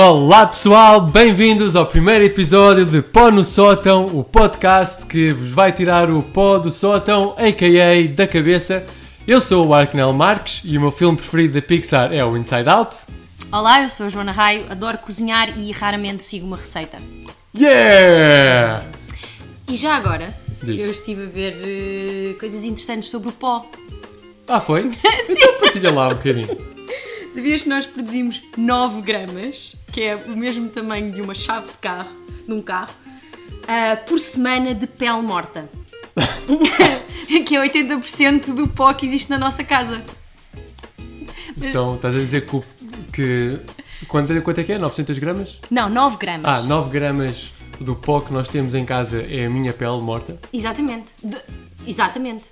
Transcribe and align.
Olá 0.00 0.46
pessoal, 0.46 1.00
bem-vindos 1.00 1.74
ao 1.74 1.84
primeiro 1.84 2.22
episódio 2.22 2.86
de 2.86 3.02
Pó 3.02 3.32
no 3.32 3.42
Sótão, 3.42 4.06
o 4.06 4.22
podcast 4.22 5.04
que 5.06 5.32
vos 5.32 5.48
vai 5.48 5.72
tirar 5.72 6.08
o 6.08 6.22
pó 6.22 6.56
do 6.56 6.70
sótão, 6.70 7.34
a.k.a. 7.36 8.14
da 8.14 8.24
cabeça. 8.24 8.86
Eu 9.26 9.40
sou 9.40 9.66
o 9.66 9.74
Arknell 9.74 10.12
Marques 10.12 10.60
e 10.64 10.78
o 10.78 10.80
meu 10.82 10.92
filme 10.92 11.18
preferido 11.18 11.54
da 11.54 11.66
Pixar 11.66 12.12
é 12.12 12.24
o 12.24 12.36
Inside 12.36 12.68
Out. 12.68 12.96
Olá, 13.50 13.82
eu 13.82 13.90
sou 13.90 14.06
a 14.06 14.08
Joana 14.08 14.30
Raio, 14.30 14.66
adoro 14.70 14.98
cozinhar 14.98 15.58
e 15.58 15.72
raramente 15.72 16.22
sigo 16.22 16.46
uma 16.46 16.58
receita. 16.58 16.98
Yeah! 17.52 18.86
E 19.66 19.76
já 19.76 19.96
agora, 19.96 20.32
Diz. 20.62 20.80
eu 20.80 20.92
estive 20.92 21.24
a 21.24 21.28
ver 21.28 21.56
eh, 21.58 22.34
coisas 22.38 22.64
interessantes 22.64 23.08
sobre 23.08 23.30
o 23.30 23.32
pó. 23.32 23.66
Ah, 24.46 24.60
foi? 24.60 24.92
Sim! 25.26 25.58
Partilha 25.58 25.92
lá 25.92 26.06
um 26.06 26.10
bocadinho. 26.10 26.77
Sabias 27.30 27.62
que 27.62 27.68
nós 27.68 27.86
produzimos 27.86 28.42
9 28.56 29.02
gramas, 29.02 29.76
que 29.92 30.02
é 30.02 30.16
o 30.16 30.36
mesmo 30.36 30.68
tamanho 30.68 31.12
de 31.12 31.20
uma 31.20 31.34
chave 31.34 31.66
de 31.68 31.74
carro, 31.74 32.10
de 32.46 32.52
um 32.52 32.62
carro, 32.62 32.92
ah, 33.66 33.96
por 34.06 34.18
semana 34.18 34.74
de 34.74 34.86
pele 34.86 35.22
morta. 35.22 35.68
que 37.46 37.56
é 37.56 37.68
80% 37.68 38.54
do 38.54 38.66
pó 38.68 38.92
que 38.92 39.06
existe 39.06 39.30
na 39.30 39.38
nossa 39.38 39.62
casa. 39.62 40.02
Então, 41.56 41.96
estás 41.96 42.14
a 42.14 42.18
dizer 42.18 42.46
que, 42.46 42.62
que 43.12 43.60
quanto, 44.06 44.32
é- 44.32 44.40
quanto 44.40 44.60
é 44.60 44.64
que 44.64 44.72
é? 44.72 44.78
900 44.78 45.18
gramas? 45.18 45.58
Não, 45.70 45.88
9 45.88 46.16
gramas. 46.16 46.64
Ah, 46.64 46.66
9 46.66 46.90
gramas 46.90 47.52
do 47.80 47.94
pó 47.94 48.20
que 48.20 48.32
nós 48.32 48.48
temos 48.48 48.74
em 48.74 48.84
casa 48.84 49.24
é 49.30 49.46
a 49.46 49.50
minha 49.50 49.72
pele 49.72 50.00
morta. 50.00 50.38
Exatamente. 50.52 51.12
Exatamente. 51.86 52.44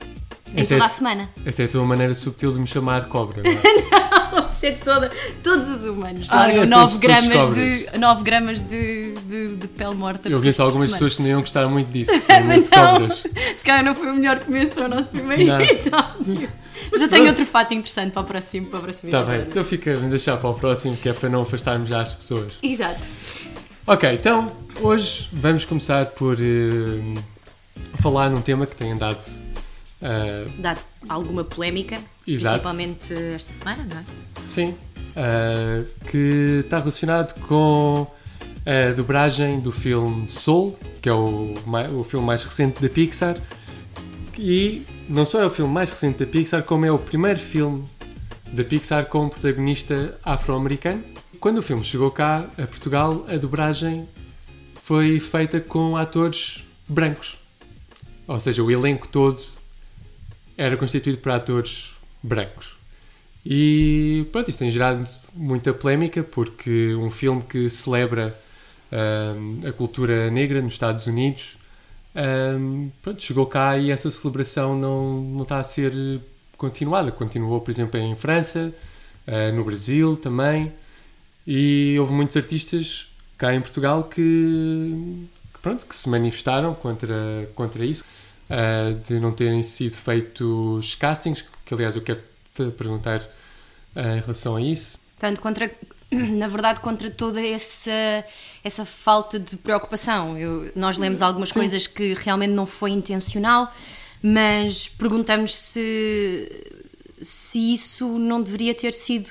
Em 0.55 0.61
Essa 0.61 0.75
é- 0.75 0.77
toda 0.77 0.87
a 0.87 0.89
semana. 0.89 1.31
Essa 1.45 1.63
é 1.63 1.65
a 1.65 1.69
tua 1.69 1.85
maneira 1.85 2.15
subtil 2.15 2.53
de 2.53 2.61
me 2.61 2.67
chamar 2.67 3.09
cobra, 3.09 3.43
não 3.43 3.51
é? 3.51 3.57
Isso 4.53 4.67
é 4.67 4.73
toda, 4.73 5.11
todos 5.43 5.69
os 5.69 5.85
humanos 5.85 6.29
Ah, 6.31 6.37
largam 6.37 6.63
eu 6.63 6.67
sei, 6.67 6.77
9 6.77 6.95
tu 6.95 7.01
gramas, 7.01 7.51
de, 7.55 7.87
9 7.99 8.23
gramas 8.25 8.61
de, 8.63 9.13
de, 9.13 9.57
de 9.57 9.69
pele 9.69 9.95
morta. 9.95 10.29
Eu 10.29 10.39
conheço 10.39 10.59
por 10.59 10.63
algumas 10.69 10.93
pessoas 10.93 11.17
que 11.17 11.23
nem 11.23 11.33
iam 11.33 11.41
gostar 11.41 11.69
muito 11.69 11.91
disso, 11.91 12.13
muito 12.45 12.71
não, 12.75 13.11
se 13.57 13.65
calhar 13.65 13.85
não 13.85 13.95
foi 13.95 14.11
o 14.11 14.15
melhor 14.15 14.39
começo 14.41 14.73
para 14.75 14.87
o 14.87 14.89
nosso 14.89 15.11
primeiro 15.11 15.45
Não. 15.47 15.61
episódio. 15.61 16.49
Mas 16.93 17.03
eu 17.03 17.09
tenho 17.09 17.23
pronto. 17.25 17.29
outro 17.29 17.47
fato 17.47 17.75
interessante 17.75 18.13
para 18.13 18.23
o 18.23 18.25
próximo, 18.25 18.67
para 18.67 18.79
o 18.79 18.83
próximo 18.83 19.09
Está 19.09 19.19
Tá 19.21 19.25
bem, 19.25 19.35
episódio. 19.35 19.51
então 19.51 19.65
fica, 19.65 19.95
vamos 19.95 20.11
deixar 20.11 20.37
para 20.37 20.51
o 20.51 20.55
próximo, 20.55 20.97
que 20.97 21.09
é 21.09 21.13
para 21.13 21.29
não 21.29 21.43
afastarmos 21.43 21.89
já 21.89 22.03
as 22.03 22.15
pessoas. 22.15 22.53
Exato. 22.63 23.01
Ok, 23.87 24.13
então 24.13 24.51
hoje 24.81 25.29
vamos 25.33 25.65
começar 25.65 26.07
por 26.07 26.37
eh, 26.41 27.15
falar 28.01 28.31
num 28.31 28.41
tema 28.41 28.67
que 28.67 28.75
tem 28.77 28.93
andado. 28.93 29.19
Eh, 30.03 30.47
Dado 30.59 30.81
alguma 31.09 31.45
polémica, 31.45 31.97
Exato. 32.27 32.61
principalmente 32.61 33.13
esta 33.13 33.53
semana, 33.53 33.85
não 33.85 33.99
é? 33.99 34.05
sim, 34.51 34.75
eh, 35.17 35.85
que 36.11 36.61
está 36.65 36.79
relacionado 36.79 37.39
com 37.41 38.07
a 38.67 38.93
dobragem 38.93 39.61
do 39.61 39.71
filme 39.71 40.29
Soul, 40.29 40.79
que 41.01 41.09
é 41.09 41.13
o, 41.13 41.55
o 41.99 42.05
filme 42.05 42.27
mais 42.27 42.43
recente 42.45 42.83
da 42.83 42.89
Pixar. 42.89 43.37
E 44.39 44.83
não 45.09 45.25
só 45.25 45.41
é 45.41 45.47
o 45.47 45.51
filme 45.51 45.73
mais 45.73 45.91
recente 45.91 46.19
da 46.19 46.27
Pixar, 46.27 46.63
como 46.65 46.85
é 46.85 46.91
o 46.91 46.99
primeiro 46.99 47.39
filme 47.39 47.85
da 48.53 48.65
Pixar 48.65 49.07
com 49.07 49.25
um 49.25 49.29
protagonista 49.29 50.19
afro-americano. 50.23 51.03
Quando 51.41 51.59
o 51.59 51.63
filme 51.63 51.85
chegou 51.85 52.11
cá, 52.11 52.45
a 52.59 52.67
Portugal, 52.67 53.25
a 53.29 53.37
dobragem 53.37 54.09
foi 54.83 55.21
feita 55.21 55.61
com 55.61 55.97
atores 55.97 56.65
brancos. 56.89 57.39
Ou 58.27 58.41
seja, 58.41 58.63
o 58.63 58.71
elenco 58.71 59.07
todo 59.09 59.41
era 60.57 60.77
constituído 60.77 61.19
por 61.19 61.33
atores 61.33 61.93
brancos. 62.23 62.77
E 63.45 64.27
pronto, 64.33 64.51
isso 64.51 64.59
tem 64.59 64.71
gerado 64.71 65.07
muita 65.35 65.73
polémica 65.73 66.23
porque 66.23 66.95
um 66.97 67.11
filme 67.11 67.43
que 67.43 67.71
celebra 67.71 68.37
hum, 68.93 69.61
a 69.69 69.73
cultura 69.73 70.31
negra 70.31 70.61
nos 70.61 70.73
Estados 70.73 71.07
Unidos 71.07 71.57
hum, 72.59 72.91
pronto, 73.01 73.23
chegou 73.23 73.47
cá 73.47 73.79
e 73.79 73.91
essa 73.91 74.11
celebração 74.11 74.77
não, 74.77 75.21
não 75.21 75.43
está 75.43 75.59
a 75.59 75.65
ser 75.65 75.93
continuada. 76.57 77.13
Continuou, 77.13 77.61
por 77.61 77.71
exemplo, 77.71 78.01
em 78.01 78.17
França, 78.17 78.75
ah, 79.27 79.53
no 79.53 79.65
Brasil 79.65 80.17
também. 80.17 80.73
E 81.47 81.97
houve 82.01 82.13
muitos 82.13 82.37
artistas 82.37 83.09
cá 83.39 83.55
em 83.55 83.61
Portugal 83.61 84.05
que, 84.05 85.29
que, 85.53 85.61
pronto, 85.61 85.87
que 85.87 85.95
se 85.95 86.09
manifestaram 86.09 86.75
contra, 86.75 87.49
contra 87.55 87.85
isso, 87.85 88.05
ah, 88.51 88.93
de 89.07 89.19
não 89.21 89.33
terem 89.33 89.63
sido 89.63 89.97
feitos 89.97 90.95
castings, 90.95 91.45
que 91.65 91.75
aliás 91.75 91.97
eu 91.97 92.03
quero 92.03 92.23
perguntar 92.77 93.23
ah, 93.95 94.17
em 94.17 94.21
relação 94.21 94.57
a 94.57 94.61
isso. 94.61 94.99
Portanto, 95.19 95.41
contra, 95.41 95.71
na 96.11 96.47
verdade, 96.49 96.81
contra 96.81 97.11
toda 97.11 97.41
essa, 97.45 98.25
essa 98.63 98.85
falta 98.85 99.39
de 99.39 99.57
preocupação. 99.57 100.37
Eu- 100.39 100.71
nós 100.77 100.99
lemos 100.99 101.23
algumas 101.23 101.49
Sim. 101.51 101.61
coisas 101.61 101.87
que 101.87 102.15
realmente 102.15 102.53
não 102.53 102.67
foi 102.67 102.91
intencional, 102.91 103.73
mas 104.23 104.89
perguntamos 104.89 105.55
se, 105.55 106.49
se 107.21 107.73
isso 107.73 108.19
não 108.19 108.43
deveria 108.43 108.75
ter 108.75 108.93
sido 108.95 109.31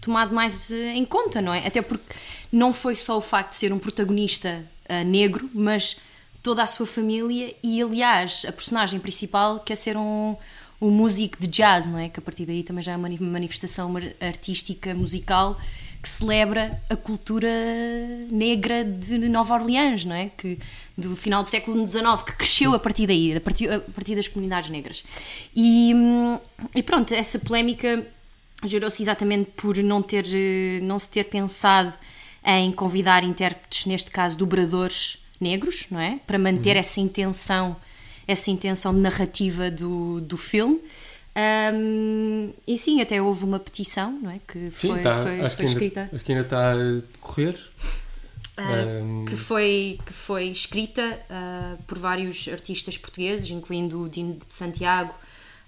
tomado 0.00 0.34
mais 0.34 0.70
eh, 0.70 0.94
em 0.94 1.04
conta, 1.04 1.40
não 1.42 1.52
é? 1.52 1.66
Até 1.66 1.82
porque 1.82 2.04
não 2.52 2.72
foi 2.72 2.94
só 2.94 3.18
o 3.18 3.20
facto 3.20 3.50
de 3.50 3.56
ser 3.56 3.72
um 3.72 3.78
protagonista 3.78 4.64
ah, 4.88 5.02
negro, 5.02 5.50
mas 5.52 5.96
toda 6.46 6.62
a 6.62 6.66
sua 6.68 6.86
família 6.86 7.52
e, 7.60 7.82
aliás, 7.82 8.46
a 8.48 8.52
personagem 8.52 9.00
principal 9.00 9.58
quer 9.58 9.74
ser 9.74 9.96
um, 9.96 10.36
um 10.80 10.92
músico 10.92 11.36
de 11.40 11.48
jazz, 11.48 11.88
não 11.88 11.98
é? 11.98 12.08
Que 12.08 12.20
a 12.20 12.22
partir 12.22 12.46
daí 12.46 12.62
também 12.62 12.84
já 12.84 12.92
é 12.92 12.96
uma 12.96 13.08
mani- 13.08 13.18
manifestação 13.18 13.92
artística, 14.20 14.94
musical, 14.94 15.58
que 16.00 16.08
celebra 16.08 16.80
a 16.88 16.94
cultura 16.94 17.48
negra 18.30 18.84
de 18.84 19.18
Nova 19.28 19.54
Orleans, 19.54 20.04
não 20.04 20.14
é? 20.14 20.30
Que 20.36 20.56
do 20.96 21.16
final 21.16 21.42
do 21.42 21.48
século 21.48 21.84
XIX, 21.84 22.22
que 22.24 22.36
cresceu 22.36 22.72
a 22.74 22.78
partir 22.78 23.08
daí, 23.08 23.36
a 23.36 23.40
partir, 23.40 23.68
a 23.68 23.80
partir 23.80 24.14
das 24.14 24.28
comunidades 24.28 24.70
negras. 24.70 25.02
E, 25.52 25.92
e 26.76 26.80
pronto, 26.84 27.12
essa 27.12 27.40
polémica 27.40 28.06
gerou-se 28.64 29.02
exatamente 29.02 29.50
por 29.56 29.76
não, 29.78 30.00
ter, 30.00 30.24
eh, 30.28 30.78
não 30.80 30.96
se 30.96 31.10
ter 31.10 31.24
pensado 31.24 31.92
em 32.44 32.70
convidar 32.70 33.24
intérpretes, 33.24 33.84
neste 33.86 34.12
caso 34.12 34.38
dobradores 34.38 35.25
negros, 35.40 35.86
não 35.90 36.00
é? 36.00 36.18
Para 36.26 36.38
manter 36.38 36.76
essa 36.76 37.00
intenção, 37.00 37.76
essa 38.26 38.50
intenção 38.50 38.92
narrativa 38.92 39.70
do, 39.70 40.20
do 40.20 40.36
filme. 40.36 40.80
Ahm, 41.36 42.50
e 42.66 42.78
sim, 42.78 43.02
até 43.02 43.20
houve 43.20 43.44
uma 43.44 43.58
petição, 43.58 44.10
não 44.22 44.30
é? 44.30 44.40
Que 44.48 44.70
Sim, 44.74 44.88
foi, 44.88 45.02
tá, 45.02 45.14
foi, 45.16 45.40
acho, 45.42 45.56
foi 45.56 45.64
que 45.66 45.70
ainda, 45.70 45.84
escrita. 45.84 46.10
acho 46.12 46.24
que 46.24 46.32
ainda 46.32 46.44
está 46.44 46.72
a 46.72 46.76
decorrer. 46.76 47.58
Ah, 48.56 48.72
Ahm, 48.72 49.26
que 49.26 49.36
foi, 49.36 49.98
que 50.06 50.12
foi 50.14 50.46
escrita 50.46 51.20
ah, 51.28 51.76
por 51.86 51.98
vários 51.98 52.48
artistas 52.48 52.96
portugueses, 52.96 53.50
incluindo 53.50 54.00
o 54.02 54.08
Dino 54.08 54.34
de 54.34 54.54
Santiago, 54.54 55.14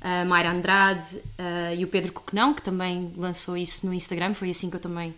a 0.00 0.24
Mayra 0.24 0.52
Andrade 0.52 1.22
ah, 1.36 1.74
e 1.74 1.84
o 1.84 1.88
Pedro 1.88 2.12
Coquenão, 2.12 2.54
que 2.54 2.62
também 2.62 3.12
lançou 3.14 3.54
isso 3.54 3.86
no 3.86 3.92
Instagram. 3.92 4.32
Foi 4.32 4.48
assim 4.48 4.70
que 4.70 4.76
eu 4.76 4.80
também 4.80 5.14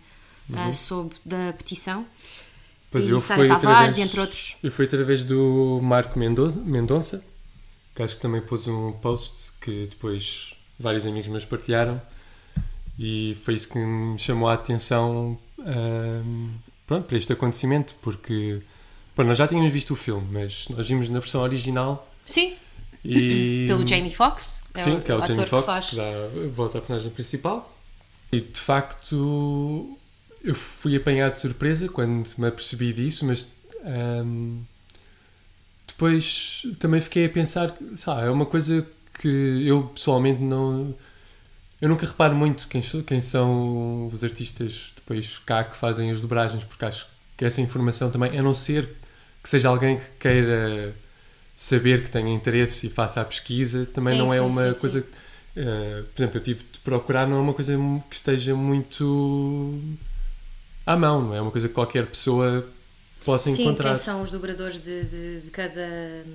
ah, 0.53 0.73
soube 0.73 1.15
da 1.23 1.53
petição. 1.53 2.05
Pois 2.91 3.05
e 3.05 3.09
eu 3.09 3.19
Sara 3.19 3.47
Tavares, 3.47 3.63
através, 3.65 3.97
entre 3.99 4.19
outros. 4.19 4.57
Eu 4.61 4.71
fui 4.71 4.85
através 4.85 5.23
do 5.23 5.79
Marco 5.81 6.19
Mendonça, 6.19 7.23
que 7.95 8.03
acho 8.03 8.17
que 8.17 8.21
também 8.21 8.41
pôs 8.41 8.67
um 8.67 8.91
post 8.91 9.51
que 9.61 9.87
depois 9.89 10.53
vários 10.77 11.05
amigos 11.05 11.27
meus 11.29 11.45
partilharam 11.45 12.01
e 12.99 13.37
foi 13.43 13.53
isso 13.53 13.69
que 13.69 13.79
me 13.79 14.17
chamou 14.19 14.49
a 14.49 14.53
atenção 14.53 15.37
ahm, 15.59 16.49
pronto, 16.85 17.05
para 17.05 17.17
este 17.17 17.31
acontecimento, 17.31 17.95
porque 18.01 18.61
pronto, 19.15 19.29
nós 19.29 19.37
já 19.37 19.47
tínhamos 19.47 19.71
visto 19.71 19.91
o 19.91 19.95
filme, 19.95 20.27
mas 20.31 20.67
nós 20.69 20.87
vimos 20.87 21.09
na 21.09 21.19
versão 21.19 21.41
original 21.41 22.07
Sim, 22.25 22.55
e 23.03 23.65
pelo 23.69 23.87
Jamie 23.87 24.13
Foxx. 24.13 24.61
Sim, 24.75 24.99
que 24.99 25.11
é 25.11 25.15
o 25.15 25.17
ator 25.17 25.35
Jamie 25.35 25.49
Foxx, 25.49 25.65
faz. 25.65 25.89
que 25.89 25.95
dá 25.95 26.11
voz 26.53 26.75
à 26.75 26.79
personagem 26.79 27.11
principal. 27.11 27.75
E 28.31 28.39
de 28.39 28.59
facto 28.59 29.97
eu 30.43 30.55
fui 30.55 30.95
apanhado 30.95 31.35
de 31.35 31.41
surpresa 31.41 31.87
quando 31.89 32.29
me 32.37 32.47
apercebi 32.47 32.93
disso, 32.93 33.25
mas 33.25 33.47
ahm, 33.85 34.61
depois 35.87 36.63
também 36.79 37.01
fiquei 37.01 37.25
a 37.25 37.29
pensar, 37.29 37.75
sabe, 37.95 38.27
é 38.27 38.29
uma 38.29 38.45
coisa 38.45 38.85
que 39.19 39.27
eu 39.67 39.83
pessoalmente 39.89 40.41
não. 40.41 40.95
Eu 41.81 41.89
nunca 41.89 42.05
reparo 42.05 42.35
muito 42.35 42.67
quem, 42.67 42.81
quem 43.05 43.21
são 43.21 44.07
os 44.07 44.23
artistas 44.23 44.93
depois 44.95 45.39
cá 45.39 45.63
que 45.63 45.77
fazem 45.77 46.11
as 46.11 46.21
dobragens, 46.21 46.63
porque 46.63 46.85
acho 46.85 47.07
que 47.37 47.45
essa 47.45 47.61
informação 47.61 48.11
também, 48.11 48.37
a 48.37 48.43
não 48.43 48.53
ser 48.55 48.89
que 49.43 49.49
seja 49.49 49.69
alguém 49.69 49.99
que 49.99 50.05
queira 50.19 50.95
saber, 51.55 52.03
que 52.03 52.11
tenha 52.11 52.33
interesse 52.33 52.87
e 52.87 52.89
faça 52.89 53.21
a 53.21 53.25
pesquisa, 53.25 53.85
também 53.87 54.13
Sim, 54.13 54.15
não 54.15 54.33
é 54.33 54.41
sim, 54.41 54.41
uma 54.41 54.73
sim, 54.73 54.75
coisa. 54.75 55.05
eh, 55.55 56.03
por 56.15 56.21
exemplo, 56.23 56.37
eu 56.39 56.43
tive 56.43 56.63
de 56.71 56.79
procurar, 56.79 57.27
não 57.27 57.37
é 57.37 57.41
uma 57.41 57.53
coisa 57.53 57.75
que 58.09 58.15
esteja 58.15 58.55
muito 58.55 59.79
à 60.85 60.95
mão, 60.97 61.21
não 61.21 61.35
é 61.35 61.41
uma 61.41 61.51
coisa 61.51 61.67
que 61.67 61.73
qualquer 61.73 62.05
pessoa 62.07 62.67
possa 63.25 63.49
Sim, 63.49 63.63
encontrar. 63.63 63.89
quem 63.89 63.95
são 63.95 64.21
os 64.21 64.31
dobradores 64.31 64.79
de, 64.83 65.03
de, 65.03 65.41
de 65.41 65.51
cada, 65.51 66.25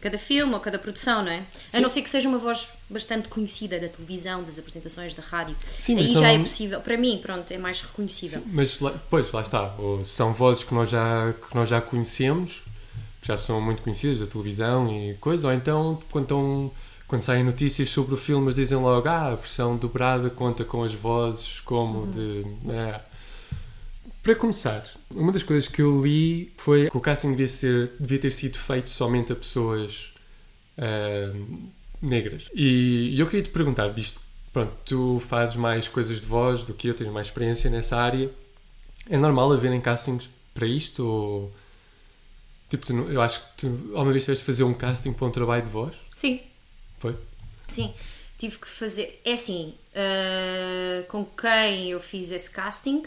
cada 0.00 0.16
filme 0.18 0.54
ou 0.54 0.60
cada 0.60 0.78
produção, 0.78 1.22
não 1.22 1.30
é? 1.30 1.44
A 1.72 1.80
não 1.80 1.88
ser 1.88 2.02
que 2.02 2.08
seja 2.10 2.28
uma 2.28 2.38
voz 2.38 2.68
bastante 2.88 3.28
conhecida 3.28 3.78
da 3.78 3.88
televisão, 3.88 4.42
das 4.42 4.58
apresentações, 4.58 5.12
da 5.14 5.22
rádio. 5.22 5.56
Sim, 5.70 5.96
mas 5.96 6.06
Aí 6.06 6.14
já 6.14 6.32
é 6.32 6.38
possível. 6.38 6.80
Para 6.80 6.96
mim, 6.96 7.18
pronto, 7.22 7.50
é 7.52 7.58
mais 7.58 7.82
reconhecível. 7.82 8.42
Mas, 8.46 8.80
lá- 8.80 8.94
pois, 9.10 9.32
lá 9.32 9.42
está. 9.42 9.74
Ou 9.78 10.04
são 10.04 10.32
vozes 10.32 10.64
que 10.64 10.72
nós 10.72 10.88
já, 10.88 11.34
que 11.48 11.54
nós 11.54 11.68
já 11.68 11.80
conhecemos, 11.80 12.62
que 13.20 13.28
já 13.28 13.36
são 13.36 13.60
muito 13.60 13.82
conhecidas 13.82 14.20
da 14.20 14.26
televisão 14.26 14.88
e 14.90 15.14
coisa, 15.14 15.48
ou 15.48 15.52
então, 15.52 16.00
quando, 16.10 16.24
estão- 16.24 16.70
quando 17.06 17.22
saem 17.22 17.42
notícias 17.44 17.90
sobre 17.90 18.14
o 18.14 18.16
filme, 18.16 18.46
eles 18.46 18.54
dizem 18.56 18.78
logo, 18.78 19.08
ah, 19.08 19.26
a 19.32 19.34
versão 19.34 19.76
dobrada 19.76 20.30
conta 20.30 20.64
com 20.64 20.82
as 20.84 20.94
vozes 20.94 21.60
como 21.60 22.06
de... 22.06 22.46
né? 22.62 23.00
Para 24.22 24.34
começar, 24.34 24.84
uma 25.14 25.32
das 25.32 25.42
coisas 25.42 25.68
que 25.68 25.80
eu 25.80 26.02
li 26.02 26.52
foi 26.56 26.90
que 26.90 26.96
o 26.96 27.00
casting 27.00 27.30
devia, 27.30 27.48
ser, 27.48 27.92
devia 27.98 28.18
ter 28.18 28.32
sido 28.32 28.58
feito 28.58 28.90
somente 28.90 29.32
a 29.32 29.36
pessoas 29.36 30.12
ah, 30.76 31.32
negras. 32.02 32.50
E 32.54 33.18
eu 33.18 33.26
queria 33.26 33.42
te 33.42 33.50
perguntar, 33.50 33.88
visto 33.88 34.20
que 34.20 34.26
pronto, 34.52 34.72
tu 34.84 35.22
fazes 35.26 35.56
mais 35.56 35.88
coisas 35.88 36.20
de 36.20 36.26
voz 36.26 36.62
do 36.62 36.74
que 36.74 36.88
eu, 36.88 36.94
tens 36.94 37.08
mais 37.08 37.28
experiência 37.28 37.70
nessa 37.70 37.96
área, 37.96 38.30
é 39.08 39.16
normal 39.16 39.52
haverem 39.52 39.80
castings 39.80 40.28
para 40.54 40.66
isto? 40.66 41.06
Ou 41.06 41.52
tipo, 42.68 42.84
tu 42.86 42.92
eu 43.10 43.22
acho 43.22 43.40
que 43.40 43.46
tu 43.58 43.66
alguma 43.94 44.12
vez 44.12 44.24
tiveste 44.24 44.42
de 44.42 44.46
fazer 44.46 44.64
um 44.64 44.74
casting 44.74 45.12
para 45.12 45.26
um 45.26 45.30
trabalho 45.30 45.62
de 45.62 45.70
voz? 45.70 45.94
Sim, 46.14 46.40
Foi? 46.98 47.16
sim. 47.68 47.94
Tive 48.36 48.56
que 48.58 48.68
fazer. 48.68 49.20
É 49.24 49.32
assim, 49.32 49.74
ah, 49.94 51.04
com 51.08 51.24
quem 51.24 51.90
eu 51.90 52.00
fiz 52.00 52.30
esse 52.30 52.50
casting, 52.50 53.02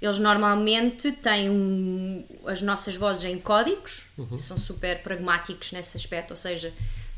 eles 0.00 0.18
normalmente 0.18 1.12
têm 1.12 1.50
um- 1.50 2.24
as 2.46 2.62
nossas 2.62 2.96
vozes 2.96 3.24
em 3.24 3.38
códigos, 3.38 4.04
são 4.38 4.56
super 4.58 5.02
pragmáticos 5.02 5.72
nesse 5.72 5.96
aspecto, 5.96 6.30
ou 6.30 6.36
seja, 6.36 6.72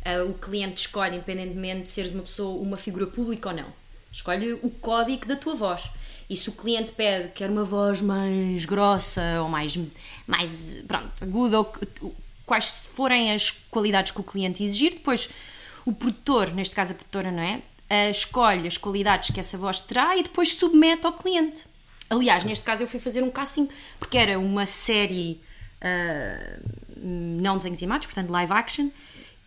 ah, 0.04 0.24
o 0.24 0.34
cliente 0.34 0.80
escolhe, 0.80 1.16
independentemente 1.16 1.82
de 1.82 1.90
seres 1.90 2.12
uma 2.12 2.22
pessoa, 2.22 2.60
uma 2.60 2.76
figura 2.76 3.06
pública 3.06 3.50
ou 3.50 3.54
não, 3.54 3.72
escolhe 4.10 4.52
o 4.54 4.70
código 4.70 5.26
da 5.26 5.36
tua 5.36 5.54
voz. 5.54 5.90
E 6.28 6.36
se 6.36 6.48
o 6.48 6.52
cliente 6.52 6.92
pede 6.92 7.28
que 7.28 7.34
quer 7.34 7.50
uma 7.50 7.64
voz 7.64 8.00
mais 8.00 8.64
grossa 8.64 9.22
ou 9.42 9.48
mais, 9.48 9.78
mais 10.26 10.82
pronto, 10.88 11.22
aguda, 11.22 11.60
ou 11.60 11.72
quais 12.46 12.86
forem 12.86 13.32
as 13.32 13.50
qualidades 13.50 14.12
que 14.12 14.20
o 14.20 14.24
cliente 14.24 14.64
exigir, 14.64 14.92
depois 14.92 15.28
o 15.84 15.92
produtor, 15.92 16.52
neste 16.54 16.74
caso 16.74 16.92
a 16.92 16.94
produtora, 16.94 17.30
não 17.30 17.42
é? 17.42 17.62
Ah, 17.90 18.08
escolhe 18.08 18.66
as 18.66 18.78
qualidades 18.78 19.30
que 19.30 19.38
essa 19.40 19.58
voz 19.58 19.80
terá 19.80 20.16
e 20.16 20.22
depois 20.22 20.54
submete 20.54 21.06
ao 21.06 21.12
cliente. 21.12 21.64
Aliás, 22.12 22.44
neste 22.44 22.64
caso 22.64 22.82
eu 22.82 22.88
fui 22.88 23.00
fazer 23.00 23.22
um 23.22 23.30
casting 23.30 23.68
porque 23.98 24.16
era 24.18 24.38
uma 24.38 24.66
série 24.66 25.40
ah, 25.80 26.58
não 26.96 27.56
desenhos 27.56 27.78
animados, 27.78 28.06
portanto 28.06 28.30
live 28.30 28.52
action, 28.52 28.88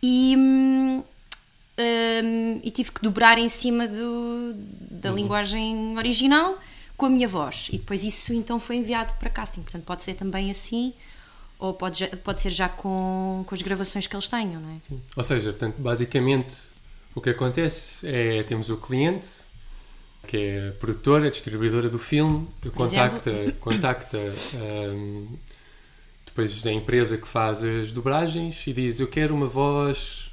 e, 0.02 0.34
hum, 0.36 1.02
hum, 1.78 2.60
e 2.62 2.70
tive 2.70 2.92
que 2.92 3.00
dobrar 3.02 3.38
em 3.38 3.48
cima 3.48 3.86
do- 3.88 4.54
da 4.90 5.10
linguagem 5.10 5.96
original 5.96 6.58
com 6.96 7.06
a 7.06 7.10
minha 7.10 7.28
voz. 7.28 7.68
E 7.72 7.78
depois 7.78 8.02
isso 8.04 8.32
então 8.34 8.58
foi 8.60 8.76
enviado 8.76 9.14
para 9.14 9.28
casting. 9.30 9.62
Portanto, 9.62 9.84
pode 9.84 10.02
ser 10.02 10.14
também 10.14 10.50
assim, 10.50 10.92
ou 11.58 11.72
pode, 11.74 12.06
pode 12.24 12.40
ser 12.40 12.50
já 12.50 12.68
com, 12.68 13.44
com 13.46 13.54
as 13.54 13.62
gravações 13.62 14.06
que 14.06 14.14
eles 14.14 14.28
tenham, 14.28 14.60
não 14.60 14.70
é? 14.70 14.96
Ou 15.16 15.24
seja, 15.24 15.50
portanto, 15.52 15.76
basicamente 15.78 16.56
o 17.14 17.20
que 17.20 17.30
acontece 17.30 18.06
é 18.08 18.42
temos 18.42 18.68
o 18.70 18.76
cliente, 18.76 19.26
que 20.26 20.36
é 20.36 20.68
a 20.68 20.72
produtora, 20.72 21.26
a 21.26 21.30
distribuidora 21.30 21.88
do 21.88 21.98
filme, 21.98 22.48
que 22.60 22.70
contacta, 22.70 23.32
contacta 23.60 24.18
hum, 24.92 25.28
depois 26.24 26.66
a 26.66 26.72
empresa 26.72 27.16
que 27.16 27.26
faz 27.26 27.64
as 27.64 27.92
dobragens 27.92 28.66
e 28.66 28.72
diz 28.72 29.00
eu 29.00 29.06
quero 29.06 29.34
uma 29.34 29.46
voz 29.46 30.30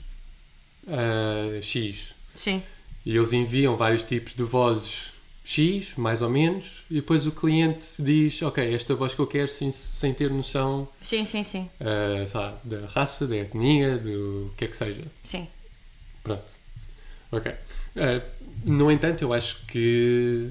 ah, 0.87 1.61
X. 1.61 2.13
Sim. 2.33 2.61
E 3.05 3.15
eles 3.15 3.31
enviam 3.33 3.75
vários 3.75 4.03
tipos 4.03 4.33
de 4.33 4.43
vozes 4.43 5.11
X, 5.43 5.95
mais 5.97 6.21
ou 6.21 6.29
menos, 6.29 6.83
e 6.89 6.95
depois 6.95 7.27
o 7.27 7.31
cliente 7.31 7.85
diz 7.99 8.41
ok, 8.41 8.73
esta 8.73 8.95
voz 8.95 9.13
que 9.13 9.19
eu 9.19 9.27
quero 9.27 9.49
sem, 9.49 9.71
sem 9.71 10.13
ter 10.13 10.29
noção 10.29 10.87
Sim, 11.01 11.25
sim, 11.25 11.43
sim. 11.43 11.69
lá, 12.33 12.57
da 12.63 12.85
raça, 12.87 13.27
da 13.27 13.35
etnia, 13.35 13.97
do 13.97 14.53
que 14.57 14.65
é 14.65 14.67
que 14.67 14.77
seja. 14.77 15.03
Sim. 15.21 15.47
Pronto. 16.23 16.45
Ok. 17.31 17.53
Eh, 17.95 18.21
no 18.65 18.91
entanto, 18.91 19.21
eu 19.21 19.33
acho 19.33 19.57
que 19.67 20.49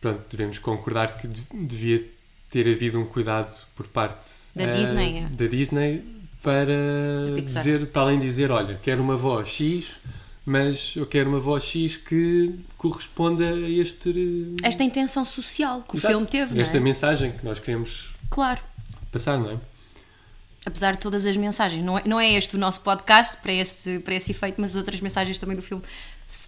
pronto, 0.00 0.22
devemos 0.30 0.58
concordar 0.58 1.16
que 1.16 1.26
de- 1.28 1.46
devia 1.52 2.04
ter 2.50 2.68
havido 2.68 3.00
um 3.00 3.04
cuidado 3.06 3.52
por 3.74 3.86
parte 3.88 4.26
Da 4.54 4.64
eh, 4.64 4.68
Disney, 4.68 5.18
é. 5.18 5.28
da 5.28 5.46
Disney 5.46 6.04
para 6.42 7.40
dizer, 7.44 7.86
para 7.88 8.02
além 8.02 8.18
de 8.20 8.26
dizer, 8.26 8.50
olha, 8.50 8.78
quero 8.82 9.02
uma 9.02 9.16
voz 9.16 9.48
X, 9.48 9.96
mas 10.44 10.92
eu 10.94 11.06
quero 11.06 11.28
uma 11.28 11.40
voz 11.40 11.64
X 11.64 11.96
que 11.96 12.54
corresponda 12.78 13.44
a 13.48 13.68
este 13.68 14.54
Esta 14.62 14.84
intenção 14.84 15.24
social 15.24 15.82
que 15.88 15.96
o 15.96 15.98
Exato. 15.98 16.12
filme 16.14 16.26
teve, 16.26 16.60
esta 16.60 16.76
é? 16.76 16.80
mensagem 16.80 17.32
que 17.32 17.44
nós 17.44 17.58
queremos 17.58 18.14
Claro. 18.30 18.60
passar, 19.10 19.38
não 19.38 19.50
é? 19.52 19.56
apesar 20.64 20.92
de 20.92 20.98
todas 20.98 21.24
as 21.26 21.36
mensagens. 21.36 21.80
Não 21.84 21.96
é, 21.96 22.02
não 22.04 22.18
é 22.20 22.32
este 22.32 22.56
o 22.56 22.58
nosso 22.58 22.80
podcast 22.82 23.36
para 23.40 23.52
esse, 23.52 24.00
para 24.00 24.14
esse 24.16 24.32
efeito, 24.32 24.60
mas 24.60 24.70
as 24.72 24.76
outras 24.76 25.00
mensagens 25.00 25.38
também 25.38 25.54
do 25.56 25.62
filme 25.62 25.82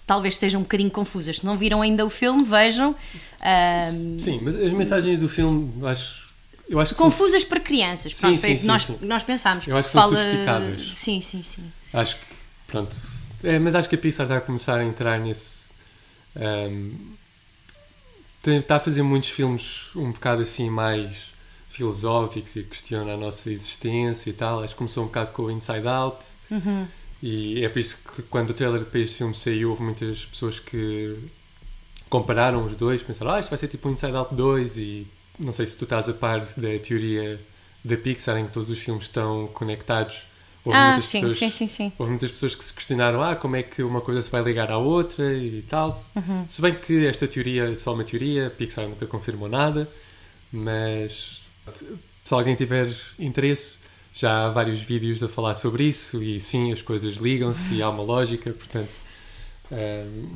talvez 0.06 0.36
sejam 0.36 0.60
um 0.60 0.64
bocadinho 0.64 0.90
confusas. 0.90 1.38
Se 1.38 1.46
não 1.46 1.56
viram 1.56 1.80
ainda 1.82 2.04
o 2.04 2.10
filme, 2.10 2.44
vejam. 2.44 2.94
Ahm, 3.40 4.18
Sim, 4.18 4.40
mas 4.42 4.54
as 4.56 4.72
mensagens 4.72 5.18
do 5.20 5.28
filme, 5.28 5.72
eu 5.80 5.86
acho, 5.86 6.28
eu 6.68 6.80
acho 6.80 6.92
que 6.94 6.98
são- 6.98 7.06
confusas 7.10 7.44
para 7.44 7.60
crianças. 7.60 8.14
Sim, 8.14 8.20
Pronto, 8.20 8.40
sim, 8.40 8.58
sim, 8.58 8.66
nós, 8.66 8.82
sim. 8.84 8.98
nós 9.02 9.22
pensámos. 9.22 9.66
Eu 9.68 9.76
acho 9.76 9.88
que 9.88 9.92
são 9.92 10.02
fala... 10.02 10.16
sofisticadas. 10.22 10.90
Sim, 10.96 11.20
sim, 11.20 11.42
sim. 11.42 11.72
Acho 11.92 12.16
que, 12.16 12.22
pronto. 12.66 12.94
É, 13.44 13.58
mas 13.58 13.74
acho 13.74 13.88
que 13.88 13.94
a 13.94 13.98
Pixar 13.98 14.24
está 14.26 14.36
a 14.38 14.40
começar 14.40 14.78
a 14.80 14.84
entrar 14.84 15.18
nesse. 15.20 15.68
tem- 18.42 18.58
está 18.58 18.76
a 18.76 18.80
fazer 18.80 19.02
muitos 19.02 19.28
filmes 19.30 19.86
um 19.94 20.12
bocado 20.12 20.42
assim 20.42 20.70
mais 20.70 21.32
filosóficos 21.68 22.56
e 22.56 22.62
questiona 22.64 23.14
a 23.14 23.16
nossa 23.16 23.50
existência 23.50 24.30
e 24.30 24.32
tal. 24.32 24.62
Acho 24.62 24.74
que 24.74 24.78
começou 24.78 25.04
um 25.04 25.06
bocado 25.06 25.30
com 25.32 25.42
o 25.42 25.50
Inside 25.50 25.86
Out. 25.86 26.24
E 27.22 27.64
é 27.64 27.68
por 27.68 27.78
isso 27.80 27.98
que 28.14 28.22
quando 28.22 28.50
o 28.50 28.54
trailer 28.54 28.84
para 28.84 29.00
este 29.00 29.16
filme 29.18 29.34
saiu, 29.34 29.70
houve 29.70 29.82
muitas 29.82 30.24
pessoas 30.26 30.60
que 30.60 31.16
compararam 32.08 32.64
os 32.64 32.76
dois, 32.76 33.02
pensaram, 33.02 33.32
ah, 33.32 33.40
isto 33.40 33.50
vai 33.50 33.58
ser 33.58 33.68
tipo 33.68 33.88
um 33.88 33.92
Inside 33.92 34.16
Out 34.16 34.34
2 34.34 34.76
e 34.78 35.06
não 35.38 35.52
sei 35.52 35.66
se 35.66 35.76
tu 35.76 35.84
estás 35.84 36.08
a 36.08 36.14
par 36.14 36.40
da 36.56 36.78
teoria 36.82 37.40
da 37.84 37.96
Pixar 37.96 38.38
em 38.38 38.46
que 38.46 38.52
todos 38.52 38.70
os 38.70 38.78
filmes 38.78 39.04
estão 39.04 39.46
conectados. 39.48 40.26
Houve 40.64 40.76
Ah, 40.78 40.86
muitas 40.90 41.04
sim, 41.06 41.20
pessoas- 41.20 41.38
sim, 41.38 41.50
sim, 41.50 41.66
sim. 41.66 41.92
Houve 41.98 42.10
muitas 42.10 42.30
pessoas 42.30 42.54
que 42.54 42.64
se 42.64 42.72
questionaram 42.72 43.22
ah, 43.22 43.36
como 43.36 43.56
é 43.56 43.62
que 43.62 43.82
uma 43.82 44.00
coisa 44.00 44.20
se 44.22 44.30
vai 44.30 44.42
ligar 44.42 44.70
à 44.70 44.78
outra 44.78 45.32
e 45.34 45.62
tal. 45.68 45.90
Uhum. 46.16 46.44
Se 46.48 46.60
bem 46.62 46.74
que 46.74 47.06
esta 47.06 47.26
teoria 47.28 47.64
é 47.70 47.74
só 47.74 47.94
uma 47.94 48.04
teoria, 48.04 48.46
a 48.46 48.50
Pixar 48.50 48.88
nunca 48.88 49.06
confirmou 49.06 49.48
nada, 49.48 49.88
mas 50.52 51.42
se 52.24 52.34
alguém 52.34 52.54
tiver 52.56 52.92
interesse, 53.18 53.78
já 54.18 54.46
há 54.46 54.50
vários 54.50 54.80
vídeos 54.80 55.22
a 55.22 55.28
falar 55.28 55.54
sobre 55.54 55.84
isso 55.84 56.22
e 56.22 56.40
sim, 56.40 56.72
as 56.72 56.82
coisas 56.82 57.14
ligam-se 57.14 57.74
e 57.74 57.82
há 57.82 57.88
uma 57.88 58.02
lógica, 58.02 58.50
portanto. 58.52 58.90
ehm, 59.70 60.30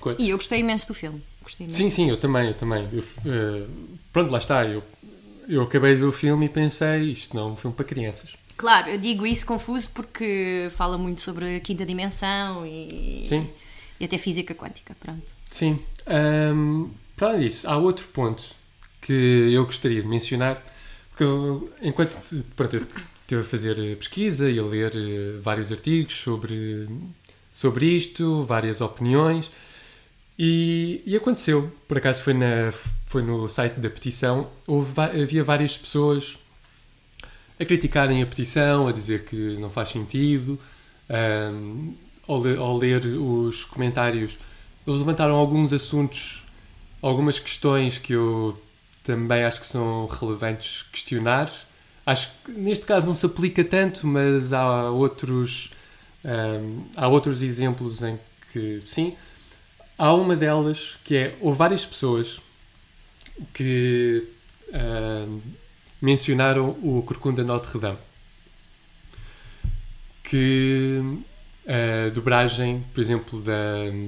co- 0.00 0.14
E 0.18 0.30
eu 0.30 0.36
gostei 0.36 0.60
imenso 0.60 0.88
do 0.88 0.94
filme. 0.94 1.22
Gostei 1.42 1.64
imenso. 1.66 1.78
Sim, 1.82 1.90
sim, 1.90 2.10
eu 2.10 2.16
também, 2.16 2.48
eu 2.48 2.54
também. 2.54 2.88
Eu, 2.92 3.04
eh, 3.26 3.66
pronto, 4.12 4.30
lá 4.32 4.38
está. 4.38 4.64
Eu, 4.66 4.82
eu 5.48 5.62
acabei 5.62 5.94
de 5.94 6.00
ver 6.00 6.06
o 6.06 6.12
filme 6.12 6.46
e 6.46 6.48
pensei, 6.48 7.12
isto 7.12 7.34
não 7.36 7.48
é 7.48 7.52
um 7.52 7.56
filme 7.56 7.74
para 7.76 7.84
crianças. 7.84 8.36
Claro, 8.56 8.90
eu 8.90 8.98
digo 8.98 9.24
isso 9.24 9.46
confuso 9.46 9.90
porque 9.94 10.68
fala 10.72 10.98
muito 10.98 11.20
sobre 11.20 11.56
a 11.56 11.60
quinta 11.60 11.86
dimensão 11.86 12.66
e, 12.66 13.24
Sim. 13.28 13.48
e 14.00 14.04
até 14.04 14.18
física 14.18 14.52
quântica. 14.54 14.96
Pronto. 14.98 15.32
Sim. 15.50 15.78
Ahm, 16.06 16.90
para 17.16 17.28
além 17.28 17.42
disso, 17.46 17.68
há 17.70 17.76
outro 17.76 18.08
ponto 18.08 18.42
que 19.00 19.12
eu 19.52 19.64
gostaria 19.64 20.02
de 20.02 20.08
mencionar, 20.08 20.60
porque 21.18 21.24
eu, 21.24 21.68
enquanto 21.82 22.16
pronto, 22.54 22.76
eu 22.76 22.86
estive 23.22 23.40
a 23.40 23.44
fazer 23.44 23.78
eh, 23.80 23.96
pesquisa 23.96 24.48
e 24.48 24.56
a 24.56 24.62
ler 24.62 24.92
eh, 24.94 25.40
vários 25.42 25.72
artigos 25.72 26.14
sobre, 26.14 26.88
sobre 27.50 27.86
isto, 27.86 28.44
várias 28.44 28.80
opiniões, 28.80 29.50
e, 30.38 31.02
e 31.04 31.16
aconteceu, 31.16 31.72
por 31.88 31.98
acaso 31.98 32.22
foi, 32.22 32.34
na, 32.34 32.72
foi 33.06 33.22
no 33.22 33.48
site 33.48 33.80
da 33.80 33.90
petição, 33.90 34.48
houve, 34.64 34.92
havia 35.00 35.42
várias 35.42 35.76
pessoas 35.76 36.38
a 37.58 37.64
criticarem 37.64 38.22
a 38.22 38.26
petição, 38.26 38.86
a 38.86 38.92
dizer 38.92 39.24
que 39.24 39.56
não 39.58 39.70
faz 39.70 39.88
sentido, 39.88 40.56
ahm, 41.10 41.94
ao, 42.28 42.46
ao 42.60 42.76
ler 42.76 43.04
os 43.04 43.64
comentários, 43.64 44.38
eles 44.86 45.00
levantaram 45.00 45.34
alguns 45.34 45.72
assuntos, 45.72 46.44
algumas 47.02 47.40
questões 47.40 47.98
que 47.98 48.12
eu 48.12 48.56
também 49.08 49.42
acho 49.42 49.58
que 49.62 49.66
são 49.66 50.06
relevantes 50.06 50.82
questionar. 50.92 51.50
Acho 52.04 52.30
que 52.44 52.52
neste 52.52 52.84
caso 52.84 53.06
não 53.06 53.14
se 53.14 53.24
aplica 53.24 53.64
tanto, 53.64 54.06
mas 54.06 54.52
há 54.52 54.90
outros, 54.90 55.72
ahm, 56.22 56.82
há 56.94 57.08
outros 57.08 57.40
exemplos 57.40 58.02
em 58.02 58.18
que 58.52 58.82
sim. 58.84 59.16
Há 59.96 60.12
uma 60.12 60.36
delas 60.36 60.98
que 61.04 61.16
é, 61.16 61.36
houve 61.40 61.56
várias 61.56 61.86
pessoas 61.86 62.38
que 63.54 64.28
ahm, 64.74 65.40
mencionaram 66.02 66.76
o 66.82 67.02
Corcunda 67.02 67.42
Notre 67.42 67.78
Dame. 67.78 67.98
que 70.22 71.02
a 71.66 72.10
dobragem, 72.10 72.84
por 72.92 73.00
exemplo, 73.00 73.40
da, 73.40 73.54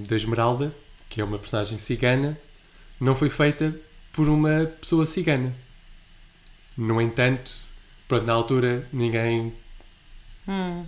da 0.07 0.15
Esmeralda, 0.17 0.75
que 1.09 1.23
é 1.23 1.25
uma 1.25 1.39
personagem 1.39 1.79
cigana, 1.79 2.39
não 3.01 3.17
foi 3.17 3.31
feita 3.31 3.75
por 4.21 4.29
uma 4.29 4.71
pessoa 4.79 5.07
cigana. 5.07 5.51
No 6.77 7.01
entanto, 7.01 7.51
pronto, 8.07 8.27
na 8.27 8.35
altura 8.35 8.87
ninguém, 8.93 9.51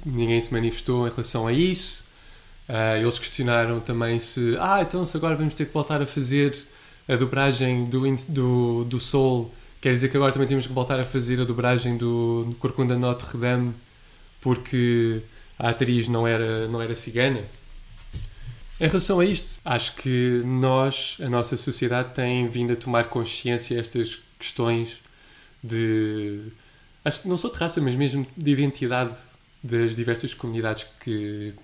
ninguém 0.04 0.38
se 0.38 0.52
manifestou 0.52 1.08
em 1.08 1.10
relação 1.10 1.46
a 1.46 1.52
isso. 1.54 2.04
Ah, 2.68 2.98
eles 2.98 3.18
questionaram 3.18 3.80
também 3.80 4.18
se, 4.18 4.54
ah, 4.60 4.82
então 4.82 5.06
se 5.06 5.16
agora 5.16 5.34
vamos 5.34 5.54
ter 5.54 5.64
que 5.64 5.72
voltar 5.72 6.02
a 6.02 6.04
fazer 6.04 6.62
a 7.08 7.16
dobragem 7.16 7.86
do, 7.86 8.02
do, 8.28 8.84
do 8.84 9.00
Soul, 9.00 9.50
quer 9.80 9.94
dizer 9.94 10.10
que 10.10 10.16
agora 10.18 10.30
também 10.30 10.46
temos 10.46 10.66
que 10.66 10.72
voltar 10.74 11.00
a 11.00 11.04
fazer 11.04 11.40
a 11.40 11.44
dobragem 11.44 11.96
do, 11.96 12.44
do 12.44 12.54
Corcunda 12.56 12.98
Notre 12.98 13.38
Dame 13.38 13.72
porque 14.42 15.22
a 15.58 15.70
atriz 15.70 16.06
não 16.06 16.26
era, 16.26 16.68
não 16.68 16.82
era 16.82 16.94
cigana. 16.94 17.40
Em 18.82 18.88
relação 18.88 19.20
a 19.20 19.24
isto, 19.24 19.60
acho 19.64 19.94
que 19.94 20.42
nós, 20.44 21.16
a 21.22 21.28
nossa 21.28 21.56
sociedade, 21.56 22.14
tem 22.14 22.48
vindo 22.48 22.72
a 22.72 22.76
tomar 22.76 23.04
consciência 23.04 23.78
estas 23.78 24.20
questões 24.36 25.00
de. 25.62 26.48
Acho 27.04 27.22
que 27.22 27.28
não 27.28 27.36
só 27.36 27.48
de 27.48 27.56
raça, 27.58 27.80
mas 27.80 27.94
mesmo 27.94 28.26
de 28.36 28.50
identidade 28.50 29.16
das 29.62 29.94
diversas 29.94 30.34
comunidades 30.34 30.84
que 30.98 31.54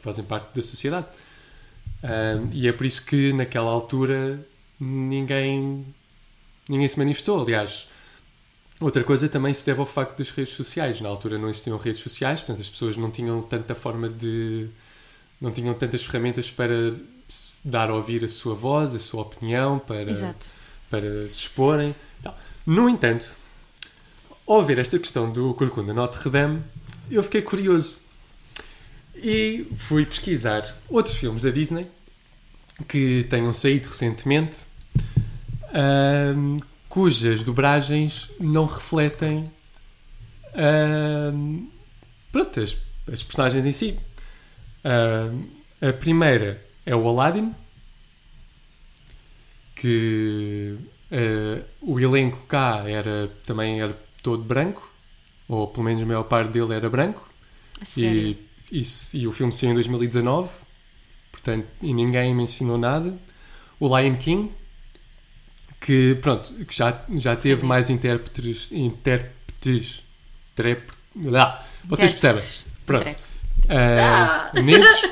fazem 0.00 0.24
parte 0.24 0.54
da 0.54 0.62
sociedade. 0.62 1.08
Ahm, 2.00 2.48
e 2.52 2.68
é 2.68 2.72
por 2.72 2.86
isso 2.86 3.04
que 3.04 3.32
naquela 3.32 3.68
altura 3.68 4.38
ninguém, 4.78 5.84
ninguém 6.68 6.86
se 6.86 6.96
manifestou. 6.96 7.42
Aliás, 7.42 7.88
outra 8.80 9.02
coisa 9.02 9.28
também 9.28 9.52
se 9.52 9.66
deve 9.66 9.80
ao 9.80 9.86
facto 9.86 10.16
das 10.16 10.30
redes 10.30 10.54
sociais. 10.54 11.00
Na 11.00 11.08
altura 11.08 11.38
não 11.38 11.50
existiam 11.50 11.76
redes 11.76 12.02
sociais, 12.02 12.38
portanto 12.38 12.60
as 12.60 12.70
pessoas 12.70 12.96
não 12.96 13.10
tinham 13.10 13.42
tanta 13.42 13.74
forma 13.74 14.08
de. 14.08 14.68
Não 15.40 15.50
tinham 15.50 15.74
tantas 15.74 16.04
ferramentas 16.04 16.50
para 16.50 16.94
dar 17.64 17.90
a 17.90 17.94
ouvir 17.94 18.24
a 18.24 18.28
sua 18.28 18.54
voz, 18.54 18.94
a 18.94 18.98
sua 18.98 19.22
opinião, 19.22 19.78
para, 19.78 20.10
Exato. 20.10 20.46
para 20.90 21.28
se 21.28 21.40
exporem. 21.40 21.94
Então, 22.20 22.34
no 22.64 22.88
entanto, 22.88 23.36
ao 24.46 24.62
ver 24.62 24.78
esta 24.78 24.98
questão 24.98 25.30
do 25.30 25.52
Corcunda 25.54 25.92
Notre 25.92 26.30
Dame, 26.30 26.62
eu 27.10 27.22
fiquei 27.22 27.42
curioso 27.42 28.00
e 29.14 29.66
fui 29.76 30.04
pesquisar 30.04 30.76
outros 30.88 31.16
filmes 31.16 31.42
da 31.42 31.50
Disney 31.50 31.86
que 32.88 33.26
tenham 33.30 33.52
saído 33.52 33.88
recentemente, 33.88 34.66
ahm, 35.72 36.58
cujas 36.88 37.42
dobragens 37.42 38.30
não 38.38 38.66
refletem 38.66 39.44
ahm, 40.54 41.66
pronto, 42.30 42.60
as, 42.60 42.76
as 43.10 43.22
personagens 43.22 43.64
em 43.64 43.72
si. 43.72 43.98
Ahm, 44.88 45.46
a 45.80 45.92
primeira 45.92 46.62
é 46.86 46.94
o 46.94 47.08
Aladdin, 47.08 47.52
que 49.74 50.76
ah, 51.10 51.62
o 51.80 52.00
elenco 52.00 52.38
cá 52.46 52.82
era 52.88 53.28
também 53.44 53.80
era 53.80 53.96
todo 54.22 54.42
branco, 54.42 54.90
ou 55.48 55.66
pelo 55.68 55.84
menos 55.84 56.02
a 56.02 56.06
maior 56.06 56.24
parte 56.24 56.50
dele 56.52 56.74
era 56.74 56.88
branco. 56.88 57.28
E, 57.98 58.36
isso- 58.72 59.16
e 59.16 59.26
o 59.26 59.32
filme 59.32 59.52
saiu 59.52 59.70
em 59.72 59.74
2019, 59.74 60.50
portanto, 61.30 61.66
e 61.82 61.92
ninguém 61.92 62.34
mencionou 62.34 62.78
nada. 62.78 63.14
O 63.78 63.96
Lion 63.98 64.16
King, 64.16 64.50
que 65.80 66.16
pronto, 66.22 66.52
que 66.64 66.74
já, 66.74 67.04
já 67.16 67.36
teve 67.36 67.60
Sim. 67.60 67.66
mais 67.66 67.90
intérpretes, 67.90 68.68
intérpretes, 68.72 70.02
trep, 70.54 70.90
lá, 71.14 71.64
vocês 71.84 72.12
percebem. 72.12 72.42
Pronto. 72.86 73.16
Negros. 74.62 75.02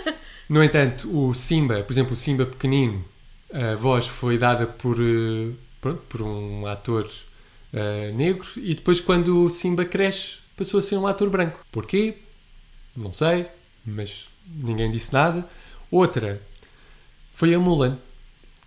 No 0.49 0.63
entanto, 0.63 1.09
o 1.11 1.33
Simba, 1.35 1.83
por 1.83 1.93
exemplo, 1.93 2.13
o 2.13 2.17
Simba 2.17 2.45
pequenino, 2.45 3.05
a 3.53 3.75
voz 3.77 4.07
foi 4.07 4.37
dada 4.37 4.67
por, 4.67 4.97
eh, 5.01 5.53
pronto, 5.81 6.03
por 6.07 6.23
um 6.23 6.67
ator 6.67 7.09
eh, 7.73 8.13
negro 8.15 8.47
e 8.57 8.75
depois 8.75 9.01
quando 9.01 9.43
o 9.43 9.51
Simba 9.51 9.85
cresce 9.85 10.39
passou 10.57 10.79
a 10.81 10.83
ser 10.83 10.97
um 10.97 11.07
ator 11.07 11.31
branco. 11.31 11.65
Porquê? 11.73 12.19
Não 12.97 13.13
sei, 13.13 13.47
mas 13.85 14.29
ninguém 14.47 14.91
disse 14.91 15.13
nada. 15.13 15.49
Outra 15.91 16.43
foi 17.33 17.55
a 17.55 17.59
Mulan, 17.59 17.99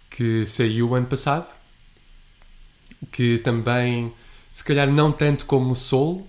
que 0.09 0.45
saiu 0.45 0.95
ano 0.95 1.07
passado, 1.07 1.55
que 3.11 3.37
também, 3.39 4.11
se 4.49 4.63
calhar 4.63 4.91
não 4.91 5.11
tanto 5.11 5.45
como 5.45 5.71
o 5.71 5.75
Soul, 5.75 6.27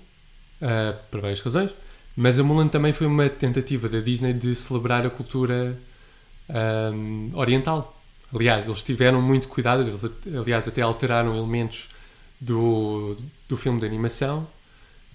ah, 0.60 0.94
por 1.10 1.20
várias 1.20 1.40
razões, 1.40 1.74
mas 2.18 2.36
a 2.36 2.42
Mulan 2.42 2.66
também 2.66 2.92
foi 2.92 3.06
uma 3.06 3.28
tentativa 3.28 3.88
da 3.88 4.00
Disney 4.00 4.32
de 4.32 4.52
celebrar 4.52 5.06
a 5.06 5.10
cultura 5.10 5.78
ahm, 6.48 7.30
oriental. 7.32 7.96
Aliás, 8.34 8.66
eles 8.66 8.82
tiveram 8.82 9.22
muito 9.22 9.46
cuidado, 9.46 9.82
eles, 9.82 10.04
aliás, 10.36 10.66
até 10.66 10.82
alteraram 10.82 11.36
elementos 11.36 11.88
do, 12.40 13.16
do 13.48 13.56
filme 13.56 13.78
de 13.78 13.86
animação 13.86 14.48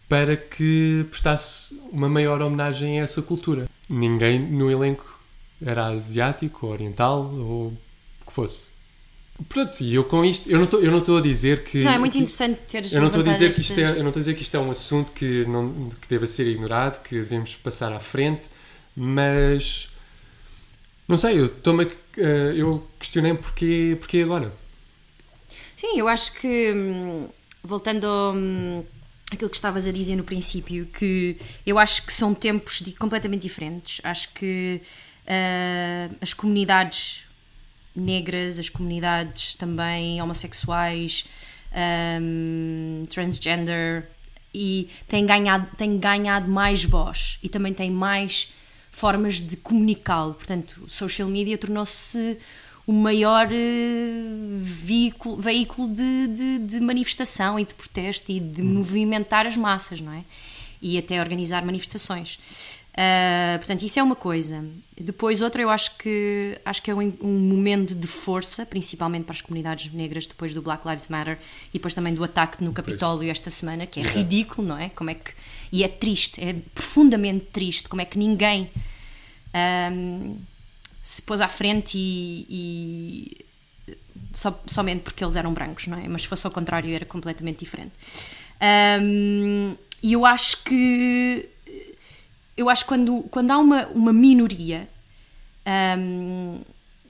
para 0.07 0.37
que 0.37 1.05
prestasse 1.09 1.77
uma 1.91 2.07
maior 2.07 2.41
homenagem 2.41 3.01
a 3.01 3.03
essa 3.03 3.21
cultura. 3.21 3.67
Ninguém 3.89 4.39
no 4.39 4.71
elenco 4.71 5.19
era 5.61 5.87
asiático, 5.87 6.67
oriental, 6.67 7.19
ou 7.35 7.67
o 7.67 8.25
que 8.25 8.31
fosse. 8.31 8.72
Pronto, 9.49 9.81
e 9.81 9.95
eu 9.95 10.03
com 10.03 10.23
isto, 10.23 10.47
eu 10.49 10.57
não 10.57 10.65
estou- 10.65 10.79
eu 10.81 10.91
não 10.91 10.99
estou 10.99 11.17
a 11.17 11.21
dizer 11.21 11.63
que. 11.63 11.83
Não, 11.83 11.91
é 11.91 11.97
muito 11.97 12.15
interessante 12.17 12.59
teres 12.67 12.93
eu 12.93 13.01
não 13.01 13.07
estou 13.07 13.21
a 13.21 13.25
dizer 13.31 13.51
que 13.53 13.61
isto 13.61 13.73
é, 13.79 13.83
eu 13.83 14.03
não 14.03 14.09
estou 14.09 14.19
a 14.19 14.23
dizer 14.23 14.33
que 14.35 14.43
isto 14.43 14.55
é 14.55 14.59
um 14.59 14.71
assunto 14.71 15.11
que 15.11 15.43
não 15.45 15.89
que 15.89 16.07
deva 16.07 16.27
ser 16.27 16.47
ignorado, 16.47 17.01
que 17.01 17.15
devemos 17.15 17.55
passar 17.55 17.91
à 17.91 17.99
frente, 17.99 18.47
mas 18.95 19.89
não 21.07 21.17
sei, 21.17 21.39
eu 21.39 21.47
estou-me 21.47 21.85
a- 21.85 21.91
eh, 22.17 22.53
eu 22.57 22.87
questionei 22.99 23.33
porquê, 23.33 23.97
porquê 23.99 24.19
agora. 24.21 24.53
Sim, 25.75 25.97
eu 25.97 26.07
acho 26.07 26.33
que, 26.35 26.71
hum, 26.71 27.27
voltando 27.63 28.05
ao, 28.05 28.33
hum, 28.35 28.83
aquilo 29.31 29.49
que 29.49 29.55
estavas 29.55 29.87
a 29.87 29.91
dizer 29.91 30.15
no 30.15 30.23
princípio, 30.23 30.85
que 30.85 31.37
eu 31.65 31.79
acho 31.79 32.05
que 32.05 32.13
são 32.13 32.33
tempos 32.35 32.83
completamente 32.99 33.41
diferentes. 33.41 33.99
Acho 34.03 34.31
que 34.33 34.79
ah, 35.27 36.09
as 36.21 36.33
comunidades 36.33 37.23
negras, 37.95 38.57
as 38.59 38.69
comunidades 38.69 39.55
também 39.55 40.21
homossexuais, 40.21 41.25
hum, 42.21 43.05
transgender, 43.09 44.07
e 44.53 44.87
têm 45.07 45.25
ganhado, 45.25 45.67
têm 45.75 45.97
ganhado 45.97 46.47
mais 46.49 46.83
voz 46.83 47.39
e 47.41 47.49
também 47.49 47.73
têm 47.73 47.89
mais 47.89 48.53
formas 48.91 49.41
de 49.41 49.57
comunicá-lo. 49.57 50.35
Portanto, 50.35 50.83
social 50.87 51.27
media 51.27 51.57
tornou-se 51.57 52.37
o 52.85 52.91
maior 52.93 53.47
eh, 53.51 54.57
veículo, 54.61 55.37
veículo 55.37 55.89
de, 55.91 56.27
de- 56.27 56.59
de 56.59 56.79
manifestação 56.79 57.59
e 57.59 57.65
de 57.65 57.73
protesto 57.73 58.31
e 58.31 58.39
de 58.39 58.61
movimentar 58.61 59.47
as 59.47 59.57
massas, 59.57 59.99
não 60.01 60.11
é? 60.13 60.23
E 60.81 60.97
até 60.97 61.19
organizar 61.19 61.65
manifestações. 61.65 62.37
Ah, 62.95 63.57
portanto, 63.57 63.83
isso 63.83 63.99
é 63.99 64.03
uma 64.03 64.15
coisa. 64.15 64.63
Depois, 64.95 65.41
outra, 65.41 65.61
eu 65.61 65.69
acho 65.69 65.97
que 65.97 66.59
acho 66.63 66.81
que 66.81 66.91
é 66.91 66.95
um, 66.95 67.13
um 67.21 67.39
momento 67.39 67.95
de 67.95 68.07
força, 68.07 68.65
principalmente 68.65 69.25
para 69.25 69.33
as 69.33 69.41
comunidades 69.41 69.91
negras, 69.91 70.27
depois 70.27 70.53
do 70.53 70.61
Black 70.61 70.87
Lives 70.87 71.07
Matter 71.07 71.39
e 71.69 71.73
depois 71.73 71.93
também 71.93 72.13
do 72.13 72.23
ataque 72.23 72.63
no 72.63 72.71
Capitólio 72.71 73.29
esta 73.29 73.49
semana, 73.49 73.87
que 73.87 73.99
é 73.99 74.03
ridículo, 74.03 74.67
não 74.67 74.77
é? 74.77 74.89
Como 74.89 75.09
é 75.09 75.15
que 75.15 75.33
e 75.71 75.83
é 75.83 75.87
triste, 75.87 76.39
é 76.39 76.53
profundamente 76.75 77.45
triste, 77.45 77.89
como 77.89 77.99
é 77.99 78.05
que 78.05 78.15
ninguém 78.15 78.69
ahm, 79.51 80.37
se 81.01 81.23
pôs 81.23 81.41
à 81.41 81.47
frente 81.47 81.97
e, 81.97 82.45
e 82.47 83.45
só, 84.31 84.61
somente 84.67 85.01
porque 85.01 85.23
eles 85.23 85.35
eram 85.35 85.51
brancos, 85.51 85.87
não 85.87 85.97
é? 85.97 86.07
Mas 86.07 86.21
se 86.21 86.27
fosse 86.27 86.45
ao 86.45 86.53
contrário 86.53 86.93
era 86.93 87.05
completamente 87.05 87.59
diferente. 87.59 87.93
E 90.03 90.13
eu 90.13 90.25
acho 90.25 90.63
que 90.63 91.49
eu 92.55 92.69
acho 92.69 92.83
que 92.83 92.89
quando, 92.89 93.23
quando 93.23 93.51
há 93.51 93.57
uma, 93.57 93.87
uma 93.87 94.13
minoria 94.13 94.87
ahm, 95.65 96.61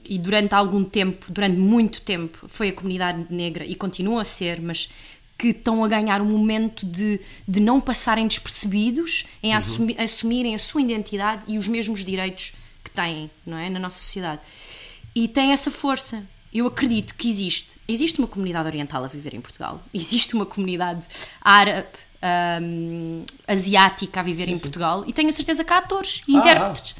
e 0.04 0.18
durante 0.18 0.54
algum 0.54 0.84
tempo, 0.84 1.26
durante 1.30 1.56
muito 1.56 2.00
tempo, 2.00 2.46
foi 2.48 2.68
a 2.68 2.72
comunidade 2.72 3.26
negra 3.30 3.64
e 3.64 3.74
continua 3.74 4.22
a 4.22 4.24
ser, 4.24 4.60
mas 4.60 4.90
que 5.36 5.48
estão 5.48 5.82
a 5.82 5.88
ganhar 5.88 6.20
um 6.22 6.26
momento 6.26 6.86
de, 6.86 7.20
de 7.46 7.60
não 7.60 7.80
passarem 7.80 8.26
despercebidos, 8.26 9.26
em 9.42 9.52
assumi- 9.52 9.96
assumirem 9.98 10.54
a 10.54 10.58
sua 10.58 10.80
identidade 10.80 11.44
e 11.48 11.58
os 11.58 11.66
mesmos 11.66 12.04
direitos 12.04 12.54
que 12.84 12.90
têm, 12.90 13.30
não 13.44 13.56
é, 13.56 13.68
na 13.68 13.80
nossa 13.80 13.98
sociedade. 13.98 14.40
E 15.14 15.26
tem 15.26 15.52
essa 15.52 15.70
força. 15.70 16.24
Eu 16.52 16.66
acredito 16.68 17.14
que 17.16 17.28
existe. 17.28 17.80
Existe 17.88 18.18
uma 18.20 18.28
comunidade 18.28 18.68
oriental 18.68 19.02
a 19.02 19.08
viver 19.08 19.34
em 19.34 19.40
Portugal. 19.40 19.82
Existe 19.92 20.34
uma 20.34 20.46
comunidade 20.46 21.04
árabe, 21.40 21.88
hum, 22.62 23.24
asiática 23.46 24.20
a 24.20 24.22
viver 24.22 24.48
em 24.48 24.58
Portugal. 24.58 25.04
E 25.06 25.12
tenho 25.12 25.28
a 25.28 25.32
certeza 25.32 25.64
que 25.64 25.72
há 25.72 25.78
atores 25.78 26.22
e 26.28 26.34
Ah, 26.36 26.38
intérpretes. 26.38 26.94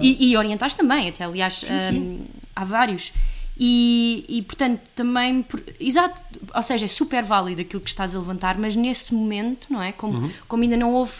E, 0.00 0.30
e 0.30 0.36
orientais 0.36 0.74
também, 0.74 1.08
até 1.10 1.24
aliás, 1.24 1.54
sim. 1.54 1.98
hum, 1.98 2.24
há 2.56 2.64
vários. 2.64 3.12
E, 3.56 4.24
e, 4.28 4.42
portanto, 4.42 4.80
também. 4.96 5.42
por- 5.42 5.62
exato, 5.78 6.20
ou 6.54 6.62
seja, 6.62 6.86
é 6.86 6.88
super 6.88 7.22
válido 7.22 7.60
aquilo 7.60 7.80
que 7.82 7.88
estás 7.90 8.14
a 8.14 8.18
levantar, 8.18 8.58
mas 8.58 8.74
nesse 8.74 9.14
momento, 9.14 9.68
não 9.70 9.80
é? 9.82 9.92
Como, 9.92 10.28
como 10.48 10.62
ainda 10.64 10.76
não 10.76 10.92
houve 10.94 11.12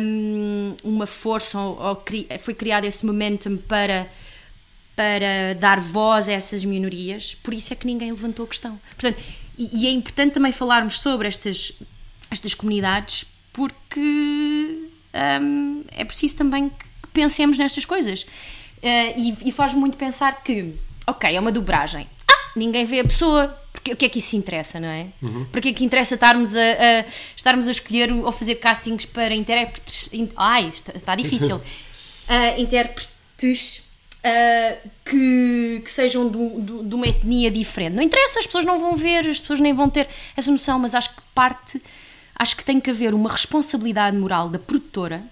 um, 0.00 0.74
uma 0.82 1.06
força, 1.06 1.58
ou, 1.58 1.78
ou 1.78 1.96
cri, 1.96 2.26
foi 2.40 2.54
criado 2.54 2.84
esse 2.84 3.04
momentum 3.04 3.56
para, 3.58 4.08
para 4.96 5.54
dar 5.60 5.78
voz 5.80 6.28
a 6.28 6.32
essas 6.32 6.64
minorias, 6.64 7.34
por 7.34 7.52
isso 7.52 7.72
é 7.72 7.76
que 7.76 7.86
ninguém 7.86 8.10
levantou 8.10 8.44
a 8.44 8.48
questão. 8.48 8.80
Portanto, 8.98 9.20
e, 9.58 9.82
e 9.82 9.86
é 9.86 9.90
importante 9.90 10.32
também 10.34 10.52
falarmos 10.52 11.00
sobre 11.00 11.28
estas, 11.28 11.72
estas 12.32 12.54
comunidades, 12.54 13.26
porque 13.52 14.88
um, 15.40 15.84
é 15.90 16.04
preciso 16.04 16.36
também 16.36 16.68
que 16.68 17.08
pensemos 17.12 17.58
nestas 17.58 17.84
coisas. 17.84 18.22
Uh, 18.22 19.14
e, 19.16 19.48
e 19.48 19.52
faz 19.52 19.74
muito 19.74 19.96
pensar 19.96 20.42
que, 20.42 20.74
ok, 21.06 21.34
é 21.34 21.38
uma 21.38 21.52
dobragem. 21.52 22.08
Ah, 22.28 22.50
ninguém 22.56 22.84
vê 22.84 23.00
a 23.00 23.04
pessoa, 23.04 23.56
porque 23.72 23.92
o 23.92 23.96
que 23.96 24.06
é 24.06 24.08
que 24.08 24.18
isso 24.18 24.34
interessa, 24.34 24.80
não 24.80 24.88
é? 24.88 25.06
Uhum. 25.20 25.44
Para 25.52 25.60
que 25.60 25.68
é 25.68 25.72
que 25.72 25.84
interessa 25.84 26.14
estarmos 26.14 26.56
a, 26.56 26.60
a, 26.60 27.04
estarmos 27.36 27.68
a 27.68 27.70
escolher 27.70 28.10
ou 28.10 28.32
fazer 28.32 28.56
castings 28.56 29.04
para 29.04 29.34
intérpretes. 29.34 30.08
In, 30.12 30.30
ai, 30.36 30.68
está, 30.68 30.92
está 30.96 31.14
difícil. 31.14 31.56
uh, 31.56 31.62
intérpretes 32.60 33.84
uh, 34.24 34.88
que, 35.04 35.82
que, 35.84 35.90
sejam 35.90 36.28
do, 36.28 36.60
do, 36.60 36.82
de 36.84 36.94
uma 36.94 37.06
etnia 37.06 37.50
diferente. 37.50 37.94
Não 37.94 38.02
interessa, 38.02 38.40
as 38.40 38.46
pessoas 38.46 38.64
não 38.64 38.78
vão 38.78 38.96
ver, 38.96 39.28
as 39.28 39.38
pessoas 39.38 39.60
nem 39.60 39.74
vão 39.74 39.88
ter 39.88 40.08
essa 40.36 40.50
noção, 40.50 40.78
mas 40.78 40.94
acho 40.94 41.14
que 41.14 41.22
parte. 41.34 41.80
Acho 42.34 42.56
que 42.56 42.64
tem 42.64 42.80
que 42.80 42.90
haver 42.90 43.14
uma 43.14 43.30
responsabilidade 43.30 44.16
moral 44.16 44.48
da 44.48 44.58
produtora 44.58 45.22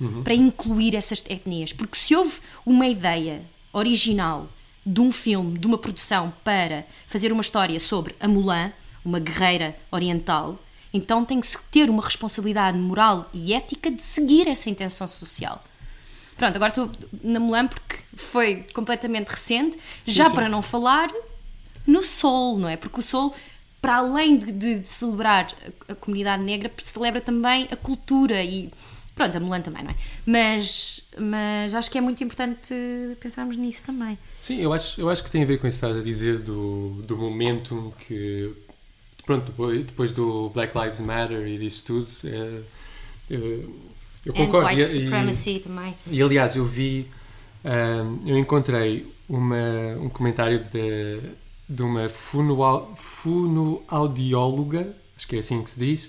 uhum. 0.00 0.22
para 0.22 0.34
incluir 0.34 0.94
essas 0.94 1.24
etnias. 1.28 1.72
Porque 1.72 1.96
se 1.96 2.14
houve 2.14 2.38
uma 2.64 2.86
ideia 2.86 3.42
original 3.72 4.48
de 4.84 5.00
um 5.00 5.12
filme, 5.12 5.58
de 5.58 5.66
uma 5.66 5.78
produção, 5.78 6.32
para 6.42 6.86
fazer 7.06 7.32
uma 7.32 7.42
história 7.42 7.78
sobre 7.78 8.14
a 8.18 8.26
Mulan, 8.26 8.72
uma 9.04 9.18
guerreira 9.18 9.76
oriental, 9.90 10.58
então 10.92 11.24
tem 11.24 11.40
que 11.40 11.46
se 11.46 11.58
ter 11.70 11.90
uma 11.90 12.02
responsabilidade 12.02 12.78
moral 12.78 13.28
e 13.32 13.52
ética 13.52 13.90
de 13.90 14.02
seguir 14.02 14.48
essa 14.48 14.70
intenção 14.70 15.06
social. 15.06 15.62
Pronto, 16.36 16.56
agora 16.56 16.70
estou 16.70 16.90
na 17.22 17.38
Mulan 17.38 17.66
porque 17.66 17.96
foi 18.14 18.64
completamente 18.72 19.28
recente, 19.28 19.78
já 20.06 20.24
sim, 20.24 20.30
sim. 20.30 20.34
para 20.36 20.48
não 20.48 20.62
falar 20.62 21.10
no 21.86 22.04
Sol, 22.04 22.58
não 22.58 22.68
é? 22.68 22.76
Porque 22.76 23.00
o 23.00 23.02
Sol, 23.02 23.34
para 23.80 23.96
além 23.96 24.38
de, 24.38 24.52
de, 24.52 24.78
de 24.80 24.88
celebrar 24.88 25.54
a, 25.88 25.92
a, 25.92 25.94
comunidade 25.94 26.42
negra, 26.42 26.70
celebra 26.82 27.20
também 27.20 27.68
a 27.70 27.76
cultura 27.76 28.42
e 28.42 28.70
Pronto, 29.18 29.36
a 29.36 29.40
Mulan 29.40 29.60
também, 29.60 29.82
não 29.82 29.90
é? 29.90 29.96
Mas, 30.24 31.10
mas 31.18 31.74
acho 31.74 31.90
que 31.90 31.98
é 31.98 32.00
muito 32.00 32.22
importante 32.22 32.72
pensarmos 33.18 33.56
nisso 33.56 33.82
também. 33.84 34.16
Sim, 34.40 34.60
eu 34.60 34.72
acho, 34.72 35.00
eu 35.00 35.10
acho 35.10 35.24
que 35.24 35.30
tem 35.30 35.42
a 35.42 35.44
ver 35.44 35.58
com 35.58 35.66
isso 35.66 35.80
que 35.80 35.86
estás 35.86 36.00
a 36.00 36.04
dizer 36.04 36.38
do, 36.38 37.02
do 37.04 37.16
momento 37.16 37.92
que. 38.06 38.54
Pronto, 39.26 39.52
depois 39.84 40.12
do 40.12 40.50
Black 40.50 40.72
Lives 40.78 41.00
Matter 41.00 41.48
e 41.48 41.58
disso 41.58 41.84
tudo. 41.84 42.08
É, 42.22 42.60
eu, 43.28 43.74
eu 44.24 44.32
concordo. 44.32 44.68
And 44.68 44.74
white 44.74 44.84
e, 44.84 44.88
supremacy 44.88 45.50
e, 45.50 45.60
também. 45.60 45.94
E 46.12 46.22
aliás, 46.22 46.54
eu 46.54 46.64
vi. 46.64 47.08
Um, 47.64 48.20
eu 48.24 48.38
encontrei 48.38 49.04
uma, 49.28 49.96
um 50.00 50.08
comentário 50.08 50.60
de, 50.60 51.18
de 51.68 51.82
uma 51.82 52.08
fonoaudióloga, 52.08 54.96
acho 55.16 55.28
que 55.28 55.36
é 55.36 55.40
assim 55.40 55.62
que 55.62 55.70
se 55.70 55.78
diz, 55.78 56.06
uh, 56.06 56.08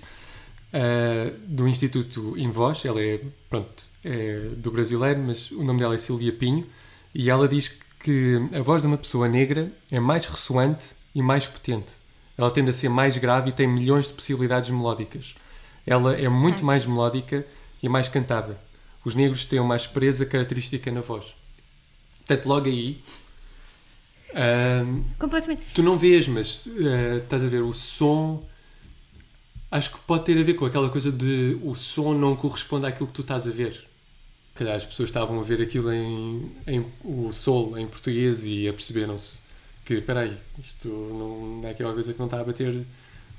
do 1.46 1.68
Instituto 1.68 2.38
Invoz. 2.38 2.82
Ela 2.84 3.02
é, 3.02 3.20
pronto, 3.48 3.84
é 4.04 4.50
do 4.56 4.70
brasileiro, 4.70 5.20
mas 5.20 5.50
o 5.50 5.62
nome 5.62 5.80
dela 5.80 5.94
é 5.94 5.98
Silvia 5.98 6.32
Pinho. 6.32 6.66
E 7.14 7.28
ela 7.28 7.48
diz 7.48 7.68
que 8.02 8.36
a 8.52 8.62
voz 8.62 8.82
de 8.82 8.88
uma 8.88 8.96
pessoa 8.96 9.28
negra 9.28 9.70
é 9.90 10.00
mais 10.00 10.26
ressoante 10.26 10.92
e 11.14 11.20
mais 11.20 11.46
potente. 11.46 11.92
Ela 12.38 12.50
tende 12.50 12.70
a 12.70 12.72
ser 12.72 12.88
mais 12.88 13.18
grave 13.18 13.50
e 13.50 13.52
tem 13.52 13.66
milhões 13.66 14.08
de 14.08 14.14
possibilidades 14.14 14.70
melódicas. 14.70 15.34
Ela 15.86 16.14
é 16.14 16.28
muito 16.28 16.64
mais 16.64 16.86
melódica 16.86 17.46
e 17.82 17.88
mais 17.88 18.08
cantada. 18.08 18.58
Os 19.04 19.14
negros 19.14 19.44
têm 19.44 19.60
uma 19.60 19.74
aspereza 19.74 20.24
característica 20.24 20.90
na 20.90 21.00
voz. 21.00 21.34
Portanto, 22.18 22.46
logo 22.46 22.66
aí. 22.66 23.02
Uh, 24.32 25.04
Completamente. 25.18 25.62
Tu 25.74 25.82
não 25.82 25.98
vês, 25.98 26.28
mas 26.28 26.66
uh, 26.66 27.16
estás 27.16 27.44
a 27.44 27.48
ver 27.48 27.62
o 27.62 27.72
som 27.72 28.44
acho 29.70 29.92
que 29.92 29.98
pode 30.00 30.24
ter 30.24 30.38
a 30.38 30.42
ver 30.42 30.54
com 30.54 30.64
aquela 30.66 30.90
coisa 30.90 31.12
de 31.12 31.58
o 31.62 31.74
som 31.74 32.12
não 32.12 32.34
corresponde 32.34 32.86
àquilo 32.86 33.06
que 33.06 33.14
tu 33.14 33.22
estás 33.22 33.46
a 33.46 33.50
ver. 33.50 33.72
Se 33.74 34.64
calhar 34.64 34.76
as 34.76 34.84
pessoas 34.84 35.08
estavam 35.08 35.40
a 35.40 35.42
ver 35.42 35.62
aquilo 35.62 35.92
em, 35.92 36.50
em 36.66 36.86
o 37.04 37.32
sol 37.32 37.78
em 37.78 37.86
português 37.86 38.44
e 38.44 38.68
aperceberam-se 38.68 39.40
que, 39.84 39.94
espera 39.94 40.20
aí, 40.20 40.36
isto 40.58 40.88
não 40.88 41.66
é 41.66 41.70
aquela 41.70 41.94
coisa 41.94 42.12
que 42.12 42.18
não 42.18 42.26
está 42.26 42.40
a 42.40 42.44
bater 42.44 42.84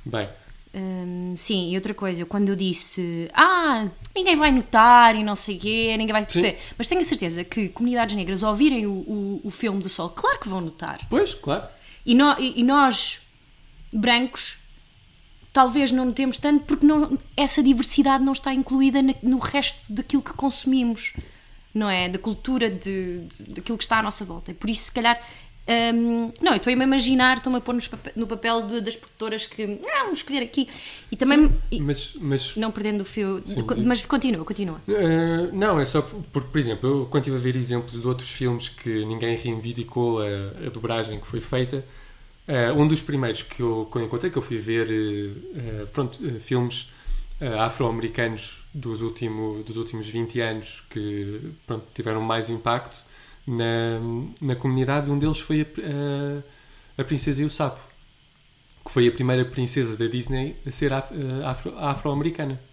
bem. 0.06 0.28
Hum, 0.74 1.34
sim, 1.36 1.72
e 1.72 1.76
outra 1.76 1.94
coisa, 1.94 2.26
quando 2.26 2.48
eu 2.48 2.56
disse 2.56 3.30
ah, 3.34 3.90
ninguém 4.16 4.38
vai 4.38 4.54
notar 4.54 5.18
e 5.18 5.24
não 5.24 5.36
sei 5.36 5.58
o 5.58 5.60
quê, 5.60 5.98
ninguém 5.98 6.14
vai 6.14 6.24
perceber, 6.24 6.52
sim. 6.52 6.76
mas 6.78 6.88
tenho 6.88 7.02
a 7.02 7.04
certeza 7.04 7.44
que 7.44 7.68
comunidades 7.68 8.16
negras 8.16 8.42
ouvirem 8.42 8.86
o, 8.86 8.92
o, 8.92 9.42
o, 9.44 9.52
filme 9.52 9.84
do 9.84 9.90
Sol, 9.90 10.10
claro 10.10 10.40
que 10.40 10.48
vão 10.48 10.62
notar. 10.62 11.06
Pois, 11.10 11.34
claro. 11.34 11.68
E, 12.06 12.16
no, 12.16 12.40
e, 12.40 12.62
e 12.62 12.64
nós, 12.64 13.20
brancos, 13.92 14.60
talvez 15.52 15.92
não 15.92 16.06
notemos 16.06 16.38
tanto 16.38 16.64
porque 16.64 16.86
não, 16.86 17.20
essa 17.36 17.62
diversidade 17.62 18.24
não 18.24 18.32
está 18.32 18.54
incluída 18.54 19.00
no 19.22 19.40
resto 19.40 19.92
daquilo 19.92 20.22
que 20.22 20.32
consumimos, 20.34 21.14
não 21.74 21.90
é? 21.90 22.08
Da 22.08 22.18
cultura, 22.18 22.70
de, 22.70 23.26
de, 23.26 23.44
daquilo 23.56 23.78
que 23.78 23.84
está 23.84 24.00
à 24.00 24.04
nossa 24.04 24.24
volta. 24.24 24.52
E 24.52 24.54
por 24.54 24.70
isso, 24.70 24.86
se 24.86 24.92
calhar. 24.92 25.22
Um, 25.68 26.34
não, 26.42 26.54
eu 26.54 26.58
estou-me 26.58 26.82
a 26.82 26.84
imaginar, 26.84 27.38
estou-me 27.38 27.60
a 27.60 27.62
pôr 27.62 27.76
no 28.16 28.26
papel 28.26 28.64
de, 28.64 28.82
das 28.82 28.96
produtoras 28.96 29.46
que 29.46 29.80
ah, 29.94 30.04
vamos 30.04 30.18
escolher 30.18 30.42
aqui 30.42 30.68
e 31.12 31.16
também 31.16 31.50
Sim, 31.70 31.82
mas, 31.82 32.14
mas, 32.20 32.56
não 32.56 32.72
perdendo 32.72 33.02
o 33.02 33.06
fio, 33.06 33.44
Sim, 33.46 33.64
mas 33.86 34.04
continua, 34.06 34.44
continua. 34.44 34.82
Uh, 34.88 35.56
não, 35.56 35.80
é 35.80 35.86
só 35.86 36.02
porque, 36.02 36.50
por 36.50 36.58
exemplo, 36.58 36.90
eu 36.90 37.06
quando 37.06 37.24
estive 37.24 37.38
a 37.38 37.40
ver 37.40 37.56
exemplos 37.56 38.02
de 38.02 38.08
outros 38.08 38.32
filmes 38.32 38.70
que 38.70 39.06
ninguém 39.06 39.36
reivindicou 39.36 40.20
a, 40.20 40.26
a 40.66 40.70
dobragem 40.70 41.20
que 41.20 41.28
foi 41.28 41.42
feita, 41.42 41.86
Uh, 42.48 42.74
um 42.78 42.88
dos 42.88 43.00
primeiros 43.00 43.44
que 43.44 43.62
eu, 43.62 43.88
que 43.90 43.98
eu 44.00 44.04
encontrei, 44.04 44.32
que 44.32 44.38
eu 44.38 44.42
fui 44.42 44.58
ver 44.58 44.88
uh, 44.90 45.88
pronto, 45.88 46.20
filmes 46.40 46.92
afro-americanos 47.60 48.64
dos, 48.74 49.02
último, 49.02 49.64
dos 49.64 49.78
últimos 49.78 50.08
20 50.08 50.42
anos 50.42 50.84
que 50.90 51.54
pronto, 51.66 51.86
tiveram 51.94 52.20
mais 52.20 52.50
impacto 52.50 53.04
na, 53.46 54.00
na 54.40 54.56
comunidade, 54.56 55.10
um 55.10 55.18
deles 55.18 55.40
foi 55.40 55.62
a, 55.62 57.02
a, 57.02 57.04
Princesa 57.04 57.42
e 57.42 57.46
o 57.46 57.50
Sapo, 57.50 57.82
que 58.86 58.92
foi 58.92 59.08
a 59.08 59.12
primeira 59.12 59.46
princesa 59.46 59.96
da 59.98 60.08
Disney 60.08 60.56
a 60.66 60.72
ser 60.72 60.92
afro-americana. 60.94 62.54
Afro 62.54 62.72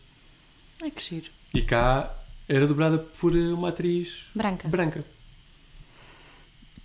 Ai, 0.82 0.90
que 0.90 1.02
giro. 1.02 1.30
E 1.52 1.62
cá 1.62 2.14
era 2.48 2.66
dobrada 2.66 2.98
por 2.98 3.34
uma 3.34 3.68
atriz 3.68 4.26
branca. 4.34 4.68
branca. 4.68 5.04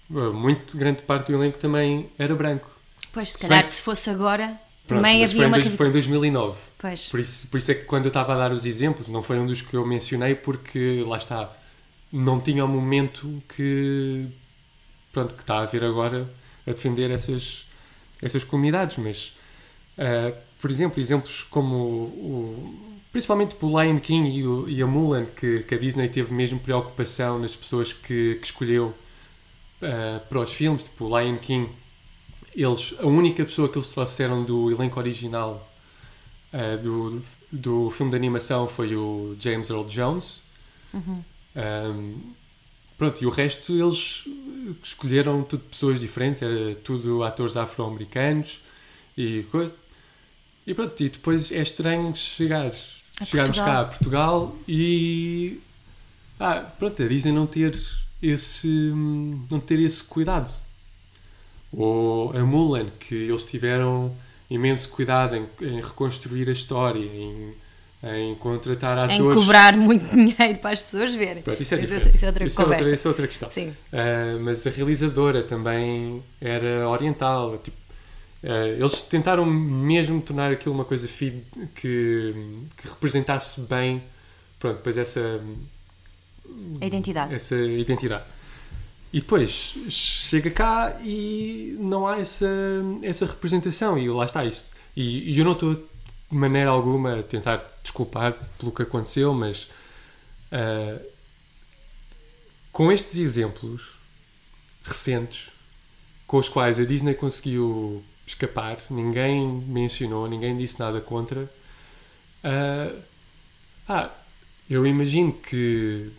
Muito 0.10 0.78
grande 0.78 1.04
parte 1.04 1.32
do 1.32 1.38
elenco 1.38 1.58
também 1.58 2.10
era 2.18 2.36
branco. 2.36 2.70
Pois, 3.12 3.32
se 3.32 3.40
calhar 3.40 3.64
se 3.64 3.82
fosse 3.82 4.10
agora, 4.10 4.60
Pronto, 4.88 5.00
também 5.00 5.24
havia 5.24 5.38
foi 5.38 5.46
uma... 5.46 5.78
foi 5.78 5.88
em 5.88 5.92
2009. 5.92 6.60
Pois. 6.78 7.08
Por 7.08 7.20
isso, 7.20 7.48
por 7.48 7.58
isso 7.58 7.72
é 7.72 7.76
que 7.76 7.86
quando 7.86 8.06
eu 8.06 8.10
estava 8.10 8.34
a 8.34 8.38
dar 8.38 8.52
os 8.52 8.66
exemplos, 8.66 9.08
não 9.08 9.24
foi 9.24 9.40
um 9.40 9.48
dos 9.48 9.62
que 9.62 9.76
eu 9.76 9.86
mencionei, 9.86 10.36
porque, 10.36 11.04
lá 11.08 11.18
está, 11.18 11.52
não 12.14 12.40
tinha 12.40 12.64
o 12.64 12.68
momento 12.68 13.42
que, 13.56 14.28
pronto, 15.12 15.34
que 15.34 15.42
está 15.42 15.60
a 15.60 15.66
ver 15.66 15.84
agora 15.84 16.30
a 16.68 16.72
defender 16.72 17.10
essas, 17.10 17.68
essas 18.22 18.44
comunidades, 18.44 18.98
mas, 18.98 19.34
uh, 19.98 20.38
por 20.62 20.70
exemplo, 20.70 21.02
exemplos 21.02 21.42
como 21.44 21.76
o, 21.76 23.02
principalmente 23.12 23.56
o 23.60 23.82
Lion 23.82 23.98
King 23.98 24.30
e, 24.30 24.46
o, 24.46 24.70
e 24.70 24.82
a 24.82 24.86
Mulan, 24.86 25.26
que, 25.26 25.64
que, 25.64 25.74
a 25.74 25.78
Disney 25.78 26.08
teve 26.08 26.32
mesmo 26.32 26.60
preocupação 26.60 27.40
nas 27.40 27.56
pessoas 27.56 27.92
que, 27.92 28.36
que 28.36 28.46
escolheu 28.46 28.94
uh, 29.82 30.20
para 30.30 30.40
os 30.40 30.54
filmes, 30.54 30.84
tipo 30.84 31.06
o 31.06 31.20
Lion 31.20 31.38
King 31.38 31.68
eles, 32.56 32.94
a 33.00 33.08
única 33.08 33.44
pessoa 33.44 33.68
que 33.68 33.78
eles 33.78 33.88
trouxeram 33.88 34.44
do 34.44 34.72
elenco 34.72 35.00
original 35.00 35.68
uh, 36.54 36.78
do, 36.82 37.24
do 37.52 37.90
filme 37.90 38.12
de 38.12 38.16
animação 38.16 38.68
foi 38.68 38.96
o 38.96 39.36
James 39.40 39.70
Earl 39.72 39.86
Jones. 39.86 40.44
Uhum. 40.94 41.24
Um, 41.56 42.20
pronto, 42.98 43.22
e 43.22 43.26
o 43.26 43.30
resto 43.30 43.74
eles 43.74 44.26
escolheram 44.84 45.44
tudo 45.44 45.64
pessoas 45.66 46.00
diferentes, 46.00 46.42
era 46.42 46.76
tudo 46.76 47.24
atores 47.24 47.58
afro-americanos 47.58 48.62
e 49.18 49.44
coisa. 49.52 49.74
E 50.66 50.74
pronto, 50.74 51.04
e 51.04 51.10
depois 51.10 51.52
é 51.52 51.62
estranho 51.62 52.16
chegar, 52.16 52.72
a 53.20 53.26
chegarmos 53.26 53.58
Portugal. 53.58 53.66
cá 53.66 53.82
a 53.82 53.86
Portugal 53.86 54.58
e. 54.68 55.60
Ah, 56.40 56.62
pronto, 56.78 57.04
a 57.04 57.08
Disney 57.08 57.32
não 57.32 57.46
ter 57.46 57.78
esse, 58.22 58.68
não 59.50 59.60
ter 59.60 59.80
esse 59.80 60.04
cuidado 60.04 60.52
ou 61.76 62.36
a 62.38 62.44
Mulan, 62.46 62.90
que 63.00 63.16
eles 63.16 63.44
tiveram 63.44 64.16
imenso 64.50 64.90
cuidado 64.90 65.36
em, 65.36 65.48
em 65.62 65.82
reconstruir 65.82 66.48
a 66.48 66.52
história, 66.52 67.04
em, 67.04 67.56
em 68.04 68.36
contratar 68.36 68.98
atores. 68.98 69.20
Em 69.20 69.34
cobrar 69.34 69.78
muito 69.78 70.10
dinheiro 70.14 70.60
para 70.60 70.72
as 70.72 70.82
pessoas 70.82 71.16
verem. 71.16 71.42
Pronto, 71.42 71.62
isso 71.62 71.74
é 71.74 71.78
diferente. 71.78 72.16
Isso 72.16 72.26
é 72.26 72.28
outra, 72.28 72.46
isso 72.46 72.62
é 72.62 72.66
outra, 72.66 72.94
isso 72.94 73.08
é 73.08 73.10
outra 73.10 73.28
questão. 73.28 73.52
Sim. 73.52 73.70
Uh, 73.70 74.40
mas 74.42 74.68
a 74.68 74.70
realizadora 74.70 75.42
também 75.44 76.22
era 76.42 76.90
oriental. 76.90 77.58
Tipo, 77.58 77.78
uh, 78.44 78.48
eles 78.78 79.02
tentaram 79.04 79.46
mesmo 79.46 80.22
tornar 80.22 80.52
aquilo 80.52 80.76
uma 80.76 80.84
coisa 80.84 81.08
que, 81.08 81.44
que 81.76 82.88
representasse 82.88 83.62
bem 83.62 84.04
pronto, 84.60 84.78
depois 84.78 84.98
essa, 84.98 85.42
A 86.82 86.86
identidade. 86.86 87.36
essa 87.36 87.56
identidade. 87.56 88.24
E 89.12 89.20
depois 89.20 89.76
chega 89.90 90.50
cá 90.50 91.00
e 91.04 91.78
não 91.80 92.08
há 92.08 92.20
essa, 92.20 92.48
essa 93.04 93.26
representação, 93.26 93.98
e 93.98 94.10
lá 94.10 94.26
está 94.26 94.44
isto. 94.44 94.72
E, 94.96 95.34
e 95.34 95.40
eu 95.40 95.46
não 95.46 95.52
estou 95.52 95.76
maneira 96.34 96.70
alguma 96.70 97.24
tentar 97.24 97.64
desculpar 97.82 98.34
pelo 98.58 98.72
que 98.72 98.82
aconteceu, 98.82 99.34
mas 99.34 99.70
ah, 100.52 101.00
com 102.72 102.92
estes 102.92 103.18
exemplos 103.18 103.94
recentes 104.84 105.52
com 106.28 106.38
os 106.38 106.50
quais 106.50 106.80
a 106.80 106.86
Disney 106.86 107.14
conseguiu 107.14 108.04
escapar, 108.26 108.78
ninguém 108.90 109.48
mencionou, 109.68 110.28
ninguém 110.28 110.58
disse 110.58 110.80
nada 110.80 111.00
contra. 111.00 111.50
ah, 112.44 112.96
ah, 113.88 114.12
eu 114.70 114.88
imagino 114.88 115.34
que 115.34 116.12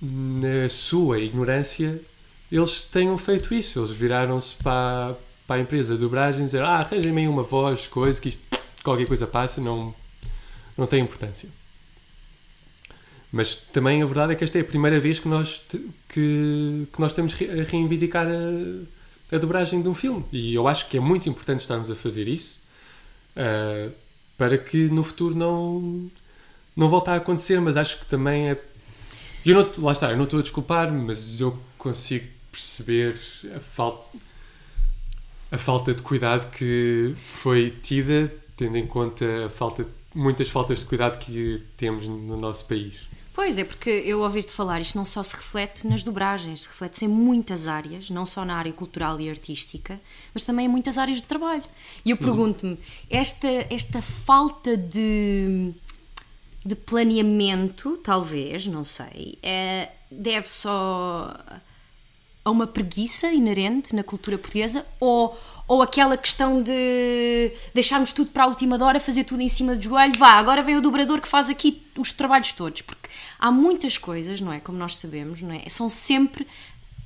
na 0.00 0.68
sua 0.68 1.18
ignorância 1.18 2.00
eles 2.52 2.84
tenham 2.84 3.16
feito 3.18 3.54
isso. 3.54 3.80
Eles 3.80 3.90
viraram-se 3.90 4.54
para, 4.56 5.16
para 5.46 5.56
a 5.56 5.60
empresa 5.60 5.94
de 5.94 6.00
dobragem 6.00 6.42
e 6.42 6.44
dizer 6.44 6.62
ah, 6.62 6.76
arranjem-me 6.76 7.26
uma 7.26 7.42
voz, 7.42 7.86
coisa, 7.86 8.20
que 8.20 8.28
isto, 8.28 8.44
qualquer 8.86 9.06
coisa 9.06 9.26
passa, 9.26 9.60
não, 9.60 9.94
não 10.76 10.86
tem 10.86 11.02
importância. 11.02 11.48
Mas 13.32 13.56
também 13.56 14.02
a 14.02 14.06
verdade 14.06 14.32
é 14.32 14.36
que 14.36 14.44
esta 14.44 14.56
é 14.58 14.60
a 14.60 14.64
primeira 14.64 14.98
vez 15.00 15.18
que 15.18 15.28
nós, 15.28 15.66
que, 16.08 16.88
que 16.92 17.00
nós 17.00 17.12
estamos 17.12 17.34
a 17.34 17.70
reivindicar 17.70 18.26
a, 18.26 19.34
a 19.34 19.38
dobragem 19.38 19.82
de 19.82 19.88
um 19.88 19.94
filme. 19.94 20.24
E 20.32 20.54
eu 20.54 20.68
acho 20.68 20.88
que 20.88 20.96
é 20.96 21.00
muito 21.00 21.28
importante 21.28 21.60
estarmos 21.60 21.90
a 21.90 21.94
fazer 21.94 22.28
isso 22.28 22.58
ah, 23.36 23.90
para 24.38 24.56
que 24.56 24.88
no 24.88 25.02
futuro 25.02 25.34
não, 25.34 26.10
não 26.74 26.88
volte 26.88 27.10
a 27.10 27.16
acontecer. 27.16 27.60
Mas 27.60 27.76
acho 27.76 27.98
que 28.00 28.06
também 28.06 28.50
é. 28.50 28.62
Eu 29.44 29.54
não, 29.54 29.84
lá 29.84 29.92
está, 29.92 30.10
eu 30.10 30.16
não 30.16 30.24
estou 30.24 30.38
a 30.38 30.42
desculpar, 30.42 30.92
mas 30.92 31.40
eu 31.40 31.58
consigo 31.76 32.26
perceber 32.50 33.16
a 33.54 33.60
falta, 33.60 34.18
a 35.52 35.58
falta 35.58 35.92
de 35.92 36.02
cuidado 36.02 36.50
que 36.50 37.14
foi 37.42 37.70
tida, 37.70 38.32
tendo 38.56 38.76
em 38.76 38.86
conta 38.86 39.46
a 39.46 39.50
falta, 39.50 39.86
muitas 40.14 40.48
faltas 40.48 40.80
de 40.80 40.86
cuidado 40.86 41.18
que 41.18 41.62
temos 41.76 42.08
no 42.08 42.36
nosso 42.36 42.64
país. 42.66 43.08
Pois 43.36 43.58
é, 43.58 43.64
porque 43.64 43.90
eu 43.90 44.20
ouvir-te 44.20 44.50
falar, 44.50 44.80
isto 44.80 44.96
não 44.96 45.04
só 45.04 45.22
se 45.22 45.36
reflete 45.36 45.86
nas 45.86 46.02
dobragens, 46.02 46.62
se 46.62 46.68
reflete 46.68 47.04
em 47.04 47.08
muitas 47.08 47.68
áreas, 47.68 48.08
não 48.08 48.24
só 48.24 48.46
na 48.46 48.56
área 48.56 48.72
cultural 48.72 49.20
e 49.20 49.28
artística, 49.28 50.00
mas 50.32 50.42
também 50.42 50.64
em 50.64 50.68
muitas 50.70 50.96
áreas 50.96 51.18
de 51.18 51.24
trabalho. 51.24 51.62
E 52.02 52.12
eu 52.12 52.16
pergunto-me, 52.16 52.78
esta, 53.10 53.46
esta 53.68 54.00
falta 54.00 54.74
de, 54.74 55.70
de 56.64 56.74
planeamento, 56.74 57.98
talvez, 57.98 58.66
não 58.66 58.82
sei, 58.82 59.38
é, 59.42 59.90
deve 60.10 60.48
só 60.48 61.36
a 62.42 62.50
uma 62.50 62.66
preguiça 62.66 63.30
inerente 63.30 63.94
na 63.94 64.02
cultura 64.02 64.38
portuguesa 64.38 64.86
ou, 64.98 65.36
ou 65.68 65.82
aquela 65.82 66.16
questão 66.16 66.62
de 66.62 67.52
deixarmos 67.74 68.12
tudo 68.12 68.30
para 68.30 68.44
a 68.44 68.46
última 68.46 68.82
hora, 68.82 69.00
fazer 69.00 69.24
tudo 69.24 69.42
em 69.42 69.48
cima 69.48 69.74
do 69.74 69.82
joelho, 69.82 70.14
vá, 70.16 70.32
agora 70.32 70.62
vem 70.62 70.76
o 70.76 70.80
dobrador 70.80 71.20
que 71.20 71.28
faz 71.28 71.50
aqui 71.50 71.82
os 71.98 72.12
trabalhos 72.12 72.52
todos, 72.52 72.82
porque 72.82 73.08
há 73.38 73.50
muitas 73.50 73.98
coisas, 73.98 74.40
não 74.40 74.52
é? 74.52 74.60
Como 74.60 74.78
nós 74.78 74.96
sabemos, 74.96 75.42
não 75.42 75.52
é? 75.52 75.68
São 75.68 75.88
sempre 75.88 76.46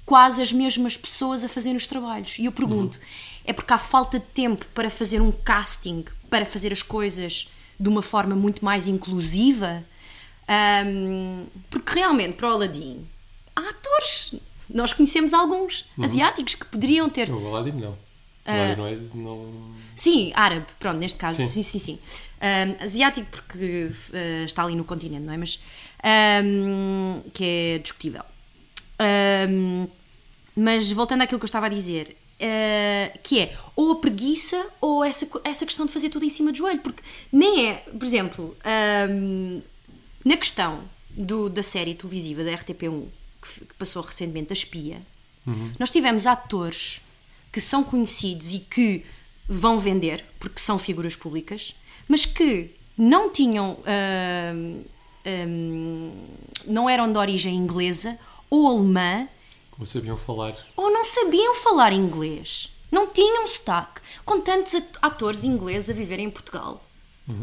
quase 0.04 0.42
as 0.42 0.52
mesmas 0.52 0.96
pessoas 0.96 1.44
a 1.44 1.48
fazer 1.48 1.74
os 1.74 1.86
trabalhos. 1.86 2.38
E 2.38 2.44
eu 2.44 2.52
pergunto, 2.52 2.98
é 3.44 3.52
porque 3.52 3.72
há 3.72 3.78
falta 3.78 4.18
de 4.18 4.26
tempo 4.26 4.66
para 4.74 4.90
fazer 4.90 5.20
um 5.20 5.32
casting, 5.32 6.04
para 6.28 6.44
fazer 6.44 6.72
as 6.72 6.82
coisas 6.82 7.50
de 7.78 7.88
uma 7.88 8.02
forma 8.02 8.34
muito 8.34 8.64
mais 8.64 8.88
inclusiva? 8.88 9.84
Ahm, 10.46 11.46
porque 11.70 11.94
realmente, 11.94 12.34
para 12.36 12.48
o 12.48 12.52
Aladdin, 12.52 13.06
há 13.54 13.68
atores. 13.68 14.34
Nós 14.68 14.92
conhecemos 14.92 15.32
alguns 15.32 15.84
asiáticos 16.00 16.56
que 16.56 16.66
poderiam 16.66 17.08
ter. 17.08 17.30
O 17.30 17.46
Aladdin 17.48 17.72
não. 17.72 18.09
O 18.46 18.50
Aladdin 18.50 18.76
não 18.76 18.86
é. 18.86 18.96
Não... 19.14 19.70
Sim, 19.94 20.32
árabe, 20.34 20.66
pronto, 20.78 20.98
neste 20.98 21.18
caso, 21.18 21.36
Sim. 21.36 21.46
sim, 21.46 21.62
sim, 21.62 21.78
sim. 21.78 21.98
Ahm, 22.40 22.76
asiático 22.82 23.26
porque 23.30 23.90
ah, 24.14 24.44
está 24.44 24.64
ali 24.64 24.74
no 24.74 24.84
continente, 24.84 25.24
não 25.24 25.32
é? 25.32 25.36
Mas 25.36 25.60
ahm, 26.02 27.20
que 27.34 27.44
é 27.44 27.78
discutível. 27.78 28.22
Ahm, 28.98 29.86
mas 30.56 30.90
voltando 30.92 31.22
àquilo 31.22 31.38
que 31.38 31.44
eu 31.44 31.48
estava 31.48 31.66
a 31.66 31.68
dizer, 31.68 32.16
ah, 32.40 33.18
que 33.22 33.40
é 33.40 33.56
ou 33.76 33.92
a 33.92 33.96
preguiça 33.96 34.66
ou 34.80 35.04
essa, 35.04 35.28
essa 35.44 35.66
questão 35.66 35.84
de 35.86 35.92
fazer 35.92 36.08
tudo 36.08 36.24
em 36.24 36.28
cima 36.30 36.50
do 36.50 36.58
joelho, 36.58 36.80
porque 36.80 37.02
nem 37.30 37.66
é, 37.68 37.74
por 37.98 38.04
exemplo, 38.04 38.56
na 40.24 40.36
questão 40.36 40.82
do- 41.10 41.48
da 41.50 41.62
série 41.62 41.94
televisiva 41.94 42.42
da 42.44 42.52
RTP1 42.52 43.06
que, 43.42 43.64
que 43.66 43.74
passou 43.74 44.02
recentemente, 44.02 44.52
a 44.52 44.54
Espia, 44.54 45.02
nós 45.78 45.90
tivemos 45.90 46.26
atores 46.26 47.00
que 47.52 47.60
são 47.60 47.82
conhecidos 47.84 48.52
e 48.54 48.60
que 48.60 49.04
vão 49.48 49.78
vender, 49.78 50.24
porque 50.38 50.60
são 50.60 50.78
figuras 50.78 51.16
públicas, 51.16 51.74
mas 52.08 52.24
que 52.24 52.70
não 52.96 53.30
tinham. 53.30 53.78
ahm, 53.86 54.82
ahm, 55.24 56.10
não 56.66 56.88
eram 56.88 57.10
de 57.10 57.18
origem 57.18 57.54
inglesa 57.56 58.18
ou 58.50 58.66
alemã 58.66 59.26
Ou 59.78 59.86
sabiam 59.86 60.16
falar. 60.16 60.54
ou 60.76 60.90
não 60.92 61.02
sabiam 61.04 61.54
falar 61.54 61.92
inglês. 61.92 62.70
Não 62.92 63.06
tinham 63.06 63.46
sotaque. 63.46 64.00
Com 64.24 64.40
tantos 64.40 64.74
at- 64.74 64.98
atores 65.00 65.44
ingleses 65.44 65.90
a 65.90 65.92
viverem 65.92 66.26
em 66.26 66.30
Portugal. 66.30 66.84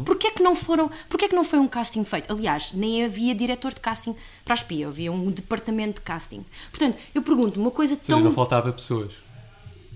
Porquê 0.04 0.26
é 0.26 0.30
que 0.30 0.42
não 0.42 0.54
foram. 0.54 0.90
Porquê 1.08 1.24
é 1.24 1.28
que 1.28 1.34
não 1.34 1.42
foi 1.44 1.58
um 1.58 1.66
casting 1.66 2.04
feito? 2.04 2.30
Aliás, 2.30 2.72
nem 2.74 3.04
havia 3.04 3.34
diretor 3.34 3.72
de 3.72 3.80
casting 3.80 4.14
para 4.44 4.52
a 4.52 4.56
espia, 4.56 4.86
havia 4.86 5.10
um 5.10 5.30
departamento 5.30 5.94
de 5.94 6.00
casting. 6.02 6.44
Portanto, 6.70 6.98
eu 7.14 7.22
pergunto 7.22 7.58
uma 7.58 7.70
coisa 7.70 7.94
Ou 7.94 7.98
seja, 8.00 8.10
tão. 8.12 8.20
não 8.20 8.30
faltava 8.32 8.70
pessoas 8.70 9.12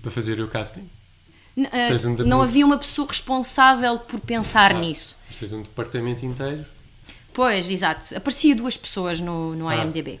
para 0.03 0.11
fazer 0.11 0.39
o 0.39 0.47
casting. 0.47 0.87
N- 1.57 1.67
tens 1.69 2.05
um 2.05 2.15
não 2.17 2.41
havia 2.41 2.65
uma 2.65 2.77
pessoa 2.77 3.07
responsável 3.07 3.97
por 3.99 4.19
pensar 4.19 4.73
nisso. 4.75 5.15
Mas 5.29 5.39
tens 5.39 5.53
um 5.53 5.63
departamento 5.63 6.23
inteiro. 6.25 6.65
Pois, 7.33 7.69
exato. 7.69 8.15
Aparecia 8.15 8.55
duas 8.55 8.77
pessoas 8.77 9.19
no, 9.19 9.55
no 9.55 9.67
Ah. 9.67 9.77
IMDB. 9.77 10.19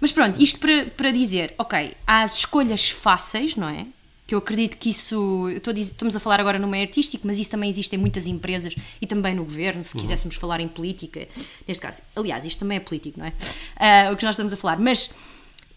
Mas 0.00 0.12
pronto, 0.12 0.40
isto 0.42 0.58
para, 0.60 0.86
para 0.96 1.10
dizer, 1.10 1.54
ok, 1.58 1.94
há 2.06 2.22
as 2.22 2.38
escolhas 2.38 2.88
fáceis, 2.90 3.56
não 3.56 3.68
é? 3.68 3.86
Que 4.26 4.34
eu 4.34 4.38
acredito 4.38 4.76
que 4.76 4.90
isso. 4.90 5.46
a 5.66 5.72
dizer- 5.72 5.92
estamos 5.92 6.14
a 6.14 6.20
falar 6.20 6.38
agora 6.38 6.58
no 6.58 6.68
meio 6.68 6.86
artístico, 6.86 7.26
mas 7.26 7.38
isso 7.38 7.50
também 7.50 7.68
existe 7.68 7.94
em 7.96 7.98
muitas 7.98 8.26
empresas 8.26 8.74
e 9.00 9.06
também 9.06 9.34
no 9.34 9.42
governo, 9.44 9.82
se 9.82 9.98
quiséssemos 9.98 10.36
falar 10.36 10.60
em 10.60 10.68
política, 10.68 11.26
neste 11.66 11.80
caso. 11.82 12.02
Aliás, 12.14 12.44
isto 12.44 12.60
também 12.60 12.76
é 12.76 12.80
político, 12.80 13.18
não 13.18 13.26
é? 13.26 13.32
Ah, 13.76 14.10
o 14.12 14.16
que 14.16 14.24
nós 14.24 14.34
estamos 14.34 14.52
a 14.52 14.56
falar. 14.56 14.78
Mas 14.78 15.10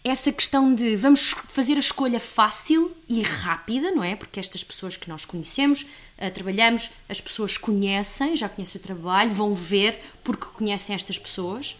essa 0.04 0.32
questão 0.32 0.74
de 0.74 0.96
vamos 0.96 1.30
fazer 1.30 1.74
a 1.76 1.78
escolha 1.78 2.18
fácil 2.18 2.90
e 3.08 3.22
rápida, 3.22 3.90
não 3.92 4.02
é? 4.02 4.16
Porque 4.16 4.40
estas 4.40 4.64
pessoas 4.64 4.96
que 4.96 5.08
nós 5.08 5.24
conhecemos, 5.24 5.86
ah, 6.18 6.30
trabalhamos, 6.30 6.90
as 7.08 7.20
pessoas 7.20 7.56
conhecem, 7.56 8.36
já 8.36 8.48
conhecem 8.48 8.80
o 8.80 8.82
trabalho, 8.82 9.30
vão 9.30 9.54
ver 9.54 9.98
porque 10.24 10.46
conhecem 10.54 10.94
estas 10.94 11.18
pessoas. 11.18 11.76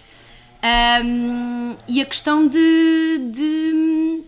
Ahm, 0.62 1.76
e 1.88 2.00
a 2.00 2.06
questão 2.06 2.46
de, 2.46 3.18
de 3.32 4.22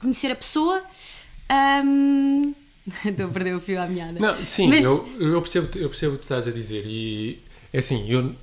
conhecer 0.00 0.30
a 0.30 0.36
pessoa. 0.36 0.82
ahm, 1.48 2.52
Estou 3.04 3.26
a 3.26 3.28
perder 3.28 3.54
o 3.54 3.60
fio 3.60 3.80
à 3.80 3.86
meada. 3.86 4.18
Não, 4.18 4.44
sim, 4.44 4.68
Mas- 4.68 4.84
eu, 4.84 5.08
eu, 5.18 5.42
percebo, 5.42 5.68
eu 5.78 5.88
percebo 5.88 6.14
o 6.14 6.18
que 6.18 6.24
estás 6.24 6.46
a 6.46 6.50
dizer. 6.50 6.84
E 6.86 7.42
é 7.72 7.78
assim, 7.78 8.06
eu. 8.10 8.34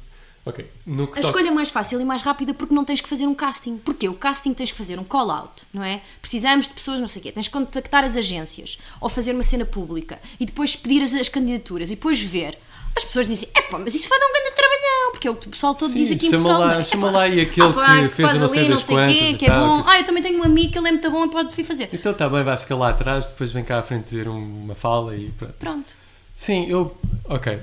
Ok, 0.45 0.63
no 0.86 1.08
que 1.08 1.13
A 1.13 1.21
toca- 1.23 1.27
escolha 1.39 1.51
mais 1.51 1.71
fácil 1.71 1.99
e 1.99 2.05
mais 2.05 2.21
rápida 2.21 2.53
porque 2.53 2.73
não 2.75 2.86
tens 2.86 3.01
que 3.01 3.10
fazer 3.10 3.25
um 3.25 3.34
casting. 3.34 3.77
Porque 3.79 4.08
o 4.08 4.13
casting 4.13 4.53
tens 4.53 4.71
que 4.71 4.77
fazer 4.77 4.99
um 4.99 5.03
call-out, 5.03 5.63
não 5.73 5.84
é? 5.84 6.01
Precisamos 6.21 6.67
de 6.67 6.73
pessoas, 6.75 6.99
não 7.01 7.08
sei 7.08 7.19
o 7.19 7.23
quê. 7.23 7.31
Tens 7.31 7.47
que 7.47 7.53
contactar 7.53 8.03
as 8.03 8.15
agências 8.15 8.77
ou 9.01 9.10
fazer 9.10 9.34
uma 9.34 9.41
cena 9.41 9.65
pública 9.65 10.19
e 10.39 10.45
depois 10.45 10.75
pedir 10.75 11.01
as, 11.01 11.13
as 11.15 11.27
candidaturas 11.29 11.89
e 11.91 11.95
depois 11.95 12.21
ver. 12.21 12.58
As 12.95 13.03
pessoas 13.03 13.27
dizem, 13.27 13.49
epá, 13.58 13.77
mas 13.79 13.93
isso 13.93 14.08
vai 14.08 14.17
dar 14.19 14.25
um 14.27 14.31
grande 14.31 14.51
trabalhão, 14.55 15.12
porque 15.12 15.27
é 15.27 15.31
o 15.31 15.36
que 15.36 15.47
o 15.47 15.51
pessoal 15.51 15.75
todo 15.75 15.91
Sim, 15.91 15.97
diz 15.97 16.12
aqui 16.13 16.27
em 16.27 16.29
chama 16.29 16.43
Portugal. 16.43 16.67
lá- 16.69 16.79
é? 16.79 16.84
chama 16.86 17.12
lá 17.12 17.27
e 17.27 17.41
aquele 17.41 17.67
ah, 17.67 17.73
pá, 17.73 18.01
que 18.03 18.08
fez 18.10 18.34
não 18.36 18.47
sei 18.47 18.60
ali, 18.62 18.69
não 18.69 18.79
sei 18.79 18.95
quê, 18.95 19.01
quantas 19.03 19.29
e 19.31 19.34
que 19.38 19.45
é 19.45 19.47
tal, 19.49 19.67
bom. 19.67 19.84
que- 19.84 19.89
Ah, 19.89 19.99
eu 19.99 20.05
também 20.05 20.23
tenho 20.23 20.39
um 20.39 20.43
amigo 20.43 20.71
que 20.71 20.77
ele 20.77 20.88
é 20.88 20.91
muito 20.91 21.12
bom, 21.12 21.27
pode 21.27 21.53
vir 21.53 21.63
fazer. 21.65 21.89
Então 21.91 22.12
está 22.13 22.29
bem, 22.29 22.43
vai 22.43 22.55
ficar 22.58 22.75
lá 22.77 22.89
atrás, 22.91 23.25
depois 23.27 23.51
vem 23.51 23.63
cá 23.65 23.79
à 23.79 23.84
frente 23.84 24.05
dizer 24.05 24.29
um- 24.29 24.63
uma 24.63 24.75
fala 24.75 25.13
e 25.17 25.29
pronto. 25.31 25.53
Pronto. 25.60 25.93
Sim, 26.36 26.67
eu. 26.69 26.95
Ok. 27.25 27.60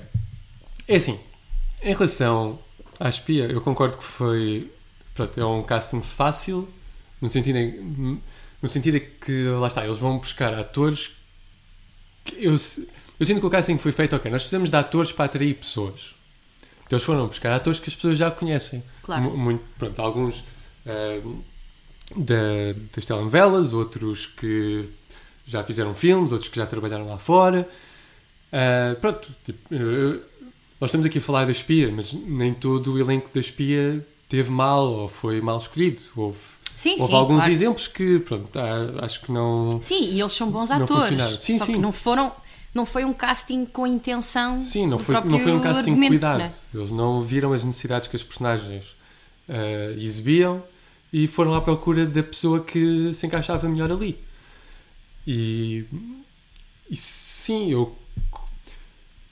É 0.87 0.97
assim, 0.97 1.19
em 1.83 1.95
relação 1.95 2.59
à 3.05 3.09
espia, 3.09 3.45
eu 3.47 3.61
concordo 3.61 3.97
que 3.97 4.05
foi. 4.05 4.71
Pronto, 5.15 5.39
é 5.39 5.45
um 5.45 5.63
casting 5.63 6.01
fácil, 6.03 6.69
no 7.21 7.29
sentido 7.29 7.57
em, 7.59 8.21
no 8.63 8.69
sentido 8.69 8.97
em 8.97 9.07
que, 9.21 9.45
lá 9.49 9.69
está, 9.69 9.85
eles 9.85 9.99
vão 9.99 10.19
buscar 10.19 10.55
atores. 10.55 11.11
Eu, 12.37 12.53
eu 12.53 13.27
sinto 13.27 13.41
que 13.41 13.47
o 13.47 13.51
casting 13.51 13.77
foi 13.79 13.93
feito, 13.93 14.15
ok, 14.17 14.31
nós 14.31 14.43
precisamos 14.43 14.71
de 14.71 14.77
atores 14.77 15.13
para 15.13 15.27
atrair 15.27 15.55
pessoas. 15.55 16.15
Então 16.87 16.97
eles 16.97 17.05
foram 17.05 17.27
buscar 17.27 17.53
atores 17.53 17.79
que 17.81 17.89
as 17.91 17.95
pessoas 17.95 18.17
já 18.19 18.31
conhecem. 18.31 18.83
Claro. 19.03 19.23
Mu- 19.25 19.37
Muito, 19.37 19.65
pronto, 19.79 20.01
alguns 20.01 20.45
ah, 20.87 21.21
da, 22.17 22.35
das 22.95 23.05
telenovelas, 23.05 23.73
outros 23.73 24.27
que 24.27 24.89
já 25.47 25.63
fizeram 25.63 25.95
filmes, 25.95 26.33
outros 26.33 26.49
que 26.51 26.57
já 26.57 26.67
trabalharam 26.67 27.07
lá 27.09 27.19
fora. 27.19 27.69
Ah, 28.53 28.97
pronto, 29.01 29.29
tipo, 29.45 29.75
eu- 29.75 30.23
nós 30.83 30.89
estamos 30.89 31.07
aqui 31.07 31.19
a 31.19 31.21
falar 31.21 31.45
da 31.45 31.53
espia, 31.53 31.93
mas 31.95 32.13
nem 32.13 32.53
todo 32.53 32.95
o 32.95 32.99
elenco 32.99 33.33
da 33.33 33.39
espia 33.39 34.05
teve 34.29 34.51
mal 34.51 34.85
ou 34.93 35.09
foi 35.09 35.41
mal 35.41 35.59
escolhido. 35.59 36.03
Houve, 36.17 36.39
Sim, 36.75 36.97
houve 36.99 37.07
sim, 37.07 37.15
alguns 37.15 37.37
claro. 37.37 37.53
exemplos 37.53 37.87
que, 37.87 38.19
pronto, 38.19 38.51
acho 39.01 39.21
que 39.21 39.31
não. 39.31 39.81
Sim, 39.81 40.11
e 40.11 40.21
eles 40.21 40.33
são 40.33 40.51
bons 40.51 40.73
atores. 40.73 41.41
Sim, 41.41 41.57
só 41.57 41.67
sim. 41.67 41.75
que 41.75 41.79
não 41.79 41.93
foram. 41.93 42.33
Não 42.75 42.85
foi 42.85 43.05
um 43.05 43.13
casting 43.13 43.65
com 43.65 43.87
intenção. 43.87 44.61
Sim, 44.61 44.89
não 44.89 44.99
foi, 44.99 45.15
não 45.21 45.39
foi 45.39 45.53
um 45.53 45.61
casting 45.61 45.95
cuidado. 45.95 46.39
né? 46.39 46.53
Eles 46.75 46.91
não 46.91 47.23
viram 47.23 47.53
as 47.53 47.63
necessidades 47.63 48.09
que 48.09 48.17
as 48.17 48.25
personagens 48.25 48.97
ah, 49.49 49.93
exibiam 49.97 50.65
e 51.13 51.29
foram 51.29 51.55
à 51.55 51.61
procura 51.61 52.05
da 52.07 52.25
pessoa 52.25 52.59
que 52.59 53.15
se 53.15 53.25
encaixava 53.25 53.69
melhor 53.69 53.93
ali. 53.93 54.19
E, 55.25 55.85
e 56.91 56.97
sim, 56.97 57.71
eu. 57.71 57.97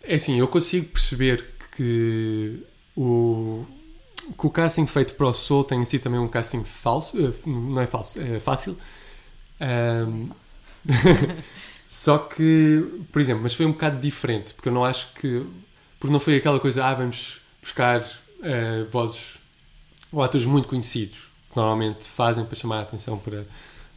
É 0.03 0.15
assim, 0.15 0.39
eu 0.39 0.49
consigo 0.49 0.87
perceber 0.89 1.45
que 1.77 2.63
o, 2.97 3.65
que 4.39 4.47
o 4.47 4.51
casting 4.51 4.87
feito 4.87 5.15
para 5.15 5.27
o 5.27 5.35
Soul 5.35 5.65
tenha 5.65 5.85
sido 5.85 6.03
também 6.03 6.21
um 6.21 6.29
casting 6.29 6.65
falso. 6.65 7.19
eh, 7.19 7.33
Não 7.47 7.81
é 7.81 7.87
falso, 7.87 8.21
é 8.21 8.41
fácil. 8.41 8.77
Ahm, 9.61 10.29
só 11.87 12.19
que, 12.19 12.85
por 13.13 13.21
exemplo, 13.21 13.43
mas 13.43 13.55
foi 13.55 13.67
um 13.67 13.73
bocado 13.73 14.01
diferente, 14.01 14.55
porque 14.55 14.69
eu 14.69 14.73
não 14.73 14.85
acho 14.85 15.13
que. 15.15 15.47
Porque 15.99 16.13
não 16.13 16.21
foi 16.21 16.37
aquela 16.37 16.61
coisa, 16.61 16.85
ah, 16.87 16.95
vamos 16.95 17.41
buscar 17.63 18.05
eh, 18.43 18.87
vozes 18.91 19.39
ou 20.13 20.23
atores 20.23 20.47
muito 20.47 20.69
conhecidos, 20.69 21.19
que 21.51 21.57
normalmente 21.57 22.05
fazem 22.05 22.45
para 22.45 22.57
chamar 22.57 22.79
a 22.79 22.83
atenção 22.83 23.19
para, 23.19 23.47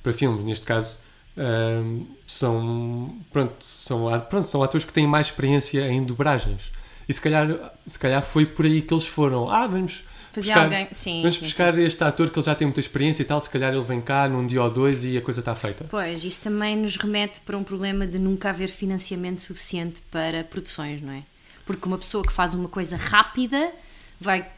para 0.04 0.14
filmes. 0.14 0.46
Neste 0.46 0.66
caso, 0.66 1.00
ahm, 1.38 2.04
são, 2.28 3.16
pronto, 3.32 3.54
são, 3.64 4.20
pronto, 4.30 4.48
são 4.48 4.64
atores 4.64 4.86
que 4.86 4.94
têm 4.94 5.08
mais 5.08 5.28
experiência 5.28 5.88
em 5.90 6.04
dobragens. 6.04 6.72
E 7.08 7.14
se 7.14 7.22
calhar, 7.22 7.48
se 7.86 8.00
calhar 8.00 8.22
foi 8.22 8.46
por 8.46 8.66
aí 8.66 8.82
que 8.82 8.94
eles 8.94 9.06
foram. 9.06 9.50
Ah, 9.50 9.68
vamos 9.68 10.04
Fazia 10.34 10.54
buscar, 10.56 10.64
alguém. 10.64 10.88
Sim, 10.92 11.22
vamos 11.22 11.38
sim, 11.38 11.46
buscar 11.46 11.78
este 11.78 12.04
ator 12.04 12.30
que 12.30 12.40
ele 12.40 12.46
já 12.46 12.56
tem 12.56 12.66
muita 12.66 12.80
experiência 12.80 13.22
e 13.22 13.26
tal. 13.26 13.40
Se 13.40 13.50
calhar 13.50 13.72
ele 13.72 13.84
vem 13.84 14.02
cá 14.02 14.28
num 14.28 14.48
dia 14.48 14.64
ou 14.64 14.70
dois 14.70 15.06
e 15.06 15.16
a 15.16 15.22
coisa 15.22 15.42
está 15.42 15.54
feita. 15.54 15.86
Pois, 15.90 16.24
isso 16.24 16.42
também 16.42 16.76
nos 16.76 16.98
remete 16.98 17.40
para 17.42 17.56
um 17.56 17.64
problema 17.64 18.08
de 18.08 18.18
nunca 18.18 18.50
haver 18.50 18.70
financiamento 18.70 19.38
suficiente 19.38 20.02
para 20.10 20.44
produções, 20.44 21.02
não 21.02 21.14
é? 21.14 21.24
Porque 21.66 21.88
uma 21.88 21.98
pessoa 21.98 22.26
que 22.26 22.34
faz 22.34 22.54
uma 22.56 22.68
coisa 22.68 22.98
rápida 22.98 23.72
vai, 24.20 24.50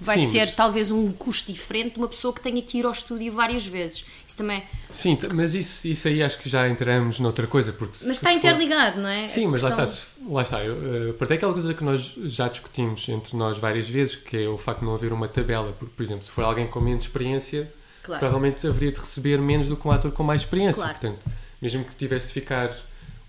vai 0.00 0.18
Sim, 0.18 0.26
ser 0.26 0.40
mas- 0.40 0.54
talvez 0.54 0.90
um 0.90 1.10
custo 1.12 1.50
diferente 1.52 1.94
de 1.94 1.98
uma 1.98 2.08
pessoa 2.08 2.32
que 2.34 2.40
tenha 2.40 2.60
que 2.62 2.78
ir 2.78 2.84
ao 2.86 2.92
estúdio 2.92 3.32
várias 3.32 3.66
vezes. 3.66 4.04
Isso 4.28 4.36
também. 4.36 4.62
Sim, 4.92 5.16
t- 5.16 5.28
mas 5.28 5.54
isso, 5.54 5.86
isso 5.88 6.06
aí 6.08 6.22
acho 6.22 6.38
que 6.38 6.48
já 6.48 6.68
entramos 6.68 7.18
noutra 7.20 7.46
coisa. 7.46 7.72
Porque 7.72 7.96
Mas 8.02 8.10
está 8.16 8.28
se 8.30 8.34
for- 8.40 8.48
interligado, 8.48 9.00
não 9.00 9.08
é? 9.08 9.26
Sim, 9.26 9.46
mas 9.46 9.62
lá 9.62 9.70
questão- 9.70 9.84
está, 9.86 9.96
se- 9.96 10.30
lá 10.32 10.42
está. 10.42 10.64
Eu, 10.64 11.10
uh, 11.10 11.14
para 11.14 11.34
aquela 11.34 11.52
coisa 11.52 11.72
que 11.74 11.82
nós 11.84 12.12
já 12.24 12.48
discutimos 12.48 13.08
entre 13.08 13.36
nós 13.36 13.56
várias 13.58 13.88
vezes, 13.88 14.16
que 14.16 14.36
é 14.44 14.48
o 14.48 14.58
facto 14.58 14.80
de 14.80 14.86
não 14.86 14.94
haver 14.94 15.12
uma 15.12 15.28
tabela. 15.28 15.72
Porque, 15.78 15.94
por 15.96 16.02
exemplo, 16.02 16.22
se 16.24 16.30
for 16.30 16.44
alguém 16.44 16.66
com 16.66 16.80
menos 16.80 17.04
experiência, 17.04 17.72
Claro. 18.02 18.20
provavelmente 18.20 18.66
haveria 18.66 18.92
de 18.92 19.00
receber 19.00 19.38
menos 19.38 19.66
do 19.66 19.76
que 19.76 19.88
um 19.88 19.90
ator 19.90 20.12
com 20.12 20.22
mais 20.22 20.42
experiência. 20.42 20.82
Claro. 20.82 20.98
Portanto, 20.98 21.20
mesmo 21.60 21.84
que 21.84 21.94
tivesse 21.96 22.28
de 22.28 22.32
ficar 22.34 22.70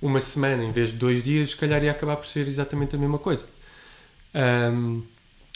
uma 0.02 0.20
semana 0.20 0.64
em 0.64 0.72
vez 0.72 0.90
de 0.90 0.96
dois 0.98 1.24
dias, 1.24 1.52
se 1.52 1.56
calhar 1.56 1.84
ia 1.84 1.90
acabar 1.92 2.18
por 2.18 2.28
ser 2.28 2.48
exatamente 2.48 2.96
a 2.96 3.00
mesma 3.00 3.18
coisa. 3.18 3.46
Ahm, 4.34 5.02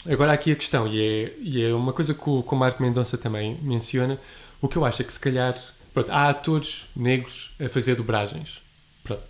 agora, 0.06 0.32
aqui 0.32 0.52
a 0.52 0.56
questão, 0.56 0.86
e 0.86 1.00
é, 1.00 1.34
e 1.40 1.62
é 1.62 1.74
uma 1.74 1.92
coisa 1.92 2.14
que 2.14 2.28
o, 2.28 2.42
que 2.42 2.54
o 2.54 2.56
Marco 2.56 2.82
Mendonça 2.82 3.16
também 3.16 3.58
menciona, 3.62 4.18
o 4.60 4.68
que 4.68 4.76
eu 4.76 4.84
acho 4.84 5.02
é 5.02 5.04
que 5.04 5.12
se 5.12 5.20
calhar 5.20 5.56
pronto, 5.92 6.10
há 6.10 6.28
atores 6.28 6.86
negros 6.94 7.54
a 7.60 7.68
fazer 7.68 7.94
dobragens. 7.94 8.62
Pronto, 9.02 9.22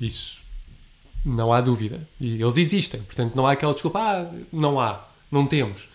isso 0.00 0.40
não 1.24 1.52
há 1.52 1.60
dúvida. 1.60 2.06
E 2.20 2.40
eles 2.40 2.56
existem, 2.56 3.02
portanto 3.02 3.34
não 3.34 3.46
há 3.46 3.52
aquela 3.52 3.72
desculpa, 3.72 3.98
ah, 3.98 4.32
não 4.52 4.80
há, 4.80 5.08
não 5.30 5.46
temos, 5.46 5.88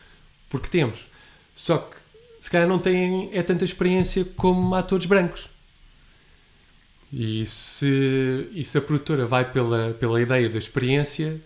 porque 0.50 0.70
temos. 0.70 1.08
Só 1.56 1.78
que 1.78 1.96
se 2.40 2.50
calhar 2.50 2.68
não 2.68 2.80
têm 2.80 3.30
é 3.34 3.42
tanta 3.42 3.66
experiência 3.66 4.24
como 4.24 4.76
atores 4.76 5.06
brancos. 5.06 5.50
E 7.12 7.46
se, 7.46 8.50
e 8.54 8.64
se 8.66 8.78
a 8.78 8.82
produtora 8.82 9.26
vai 9.26 9.50
pela, 9.50 9.94
pela 9.94 10.22
ideia 10.22 10.50
da 10.50 10.58
experiência, 10.58 11.40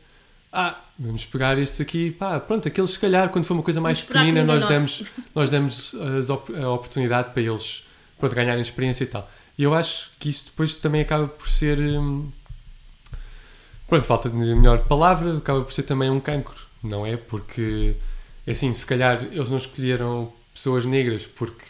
ah, 0.52 0.80
vamos 0.98 1.26
pegar 1.26 1.58
estes 1.58 1.80
aqui, 1.82 2.12
pá, 2.12 2.40
pronto, 2.40 2.68
aqueles 2.68 2.92
se 2.92 3.00
calhar 3.00 3.30
quando 3.30 3.46
for 3.46 3.54
uma 3.54 3.64
coisa 3.64 3.80
mais 3.80 4.02
pequenina 4.02 4.44
nós 4.44 4.68
damos, 4.68 5.04
nós 5.36 5.52
damos 5.52 5.94
as 6.20 6.30
op- 6.30 6.56
a 6.56 6.70
oportunidade 6.72 7.32
para 7.34 7.42
eles 7.42 7.86
pronto, 8.18 8.34
ganharem 8.36 8.62
experiência 8.62 9.04
e 9.04 9.08
tal. 9.08 9.30
E 9.58 9.64
eu 9.64 9.74
acho 9.74 10.12
que 10.20 10.30
isso 10.30 10.46
depois 10.46 10.76
também 10.76 11.02
acaba 11.02 11.28
por 11.28 11.50
ser, 11.50 11.80
hum, 11.80 12.30
pronto, 13.88 14.04
falta 14.06 14.30
de 14.30 14.36
melhor 14.36 14.80
palavra, 14.86 15.38
acaba 15.38 15.62
por 15.64 15.74
ser 15.74 15.84
também 15.84 16.10
um 16.10 16.20
cancro, 16.20 16.56
não 16.84 17.06
é? 17.06 17.18
Porque, 17.18 17.96
é 18.48 18.52
assim, 18.52 18.74
se 18.74 18.86
calhar 18.86 19.24
eles 19.32 19.50
não 19.50 19.58
escolheram 19.58 20.32
pessoas 20.54 20.86
negras 20.86 21.26
porque 21.26 21.66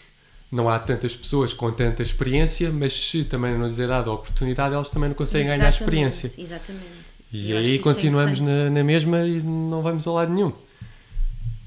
não 0.52 0.70
há 0.70 0.80
tantas 0.80 1.16
pessoas 1.16 1.54
com 1.54 1.72
tanta 1.72 2.02
experiência, 2.02 2.72
mas 2.72 2.94
se 2.94 3.24
também 3.24 3.58
não 3.58 3.68
lhes 3.68 3.80
é 3.80 3.88
dada 3.88 4.10
a 4.10 4.14
oportunidade, 4.14 4.74
elas 4.74 4.90
também 4.90 5.10
não 5.10 5.16
conseguem 5.16 5.48
ganhar 5.48 5.68
Exatamente, 5.68 5.82
experiência. 6.16 6.42
Exatamente. 6.42 7.09
E 7.32 7.54
aí 7.54 7.70
que 7.74 7.76
é 7.76 7.80
continuamos 7.80 8.40
importante. 8.40 8.64
na, 8.64 8.70
na 8.72 8.84
mesma 8.84 9.20
e 9.26 9.42
não 9.42 9.82
vamos 9.84 10.06
a 10.08 10.12
lado 10.12 10.34
nenhum. 10.34 10.52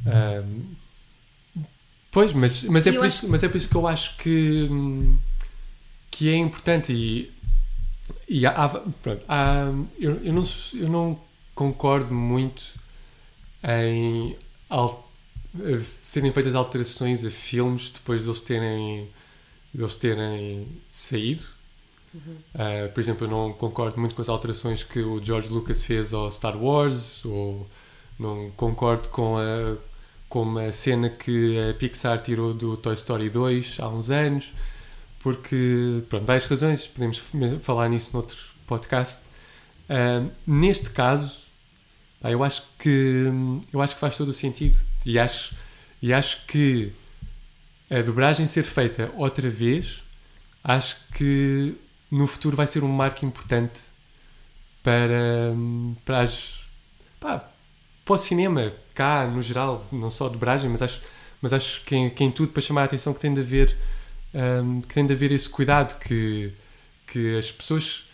Ahm, 0.06 0.74
pois, 2.10 2.32
mas, 2.32 2.64
mas, 2.64 2.86
é 2.86 2.92
por 2.92 3.06
isso, 3.06 3.28
mas 3.28 3.42
é 3.42 3.48
por 3.48 3.56
isso 3.56 3.68
que 3.68 3.76
eu 3.76 3.86
acho 3.86 4.16
que, 4.16 4.68
que 6.10 6.28
é 6.28 6.36
importante 6.36 6.92
e, 6.92 7.32
e 8.28 8.44
há, 8.46 8.68
pronto, 9.02 9.24
há- 9.28 9.72
eu, 9.98 10.16
eu, 10.24 10.32
não, 10.32 10.44
eu 10.74 10.88
não 10.88 11.20
concordo 11.54 12.12
muito 12.12 12.62
em 13.62 14.36
al- 14.68 15.08
eh, 15.60 15.80
serem 16.02 16.32
feitas 16.32 16.54
alterações 16.56 17.24
a 17.24 17.30
filmes 17.30 17.90
depois 17.90 18.24
deles 18.24 18.40
terem, 18.40 19.08
deles 19.72 19.96
terem 19.96 20.66
saído. 20.92 21.44
Uh, 22.14 22.92
por 22.92 23.00
exemplo, 23.00 23.26
eu 23.26 23.30
não 23.30 23.52
concordo 23.52 23.98
muito 23.98 24.14
com 24.14 24.22
as 24.22 24.28
alterações 24.28 24.82
que 24.84 25.00
o 25.00 25.22
George 25.22 25.48
Lucas 25.48 25.82
fez 25.82 26.12
ao 26.12 26.30
Star 26.30 26.56
Wars, 26.56 27.24
ou 27.24 27.66
não 28.18 28.50
concordo 28.50 29.08
com 29.08 29.36
a, 29.38 29.76
com 30.28 30.58
a 30.58 30.72
cena 30.72 31.08
que 31.08 31.58
a 31.70 31.74
Pixar 31.74 32.22
tirou 32.22 32.52
do 32.52 32.76
Toy 32.76 32.94
Story 32.94 33.30
2 33.30 33.78
há 33.80 33.88
uns 33.88 34.10
anos, 34.10 34.52
porque, 35.20 36.02
pronto, 36.08 36.26
várias 36.26 36.46
razões, 36.46 36.86
podemos 36.86 37.22
falar 37.62 37.88
nisso 37.88 38.10
noutro 38.12 38.36
podcast. 38.66 39.24
Uh, 39.88 40.30
neste 40.46 40.90
caso, 40.90 41.42
pá, 42.20 42.30
eu 42.30 42.42
acho 42.42 42.62
que 42.78 43.26
eu 43.72 43.80
acho 43.80 43.94
que 43.94 44.00
faz 44.00 44.16
todo 44.16 44.28
o 44.28 44.34
sentido 44.34 44.78
e 45.04 45.18
acho, 45.18 45.54
e 46.00 46.12
acho 46.12 46.46
que 46.46 46.92
a 47.90 48.00
dobragem 48.00 48.46
ser 48.46 48.64
feita 48.64 49.12
outra 49.16 49.50
vez, 49.50 50.02
acho 50.64 50.96
que 51.14 51.76
no 52.12 52.26
futuro 52.26 52.54
vai 52.54 52.66
ser 52.66 52.84
um 52.84 52.88
marco 52.88 53.24
importante 53.24 53.80
para, 54.82 55.54
para, 56.04 56.20
as, 56.20 56.68
pá, 57.18 57.48
para 58.04 58.14
o 58.14 58.18
cinema, 58.18 58.70
cá 58.94 59.26
no 59.26 59.40
geral, 59.40 59.86
não 59.90 60.10
só 60.10 60.28
dobragem, 60.28 60.70
mas 60.70 60.82
acho, 60.82 61.00
mas 61.40 61.54
acho 61.54 61.82
que, 61.84 61.96
em, 61.96 62.10
que 62.10 62.22
em 62.22 62.30
tudo 62.30 62.52
para 62.52 62.60
chamar 62.60 62.82
a 62.82 62.84
atenção 62.84 63.14
que 63.14 63.20
tem 63.20 63.32
de 63.32 63.40
haver, 63.40 63.74
hum, 64.62 64.82
que 64.82 64.92
tem 64.92 65.06
de 65.06 65.12
haver 65.14 65.32
esse 65.32 65.48
cuidado 65.48 65.98
que, 65.98 66.52
que 67.06 67.38
as 67.38 67.50
pessoas 67.50 68.04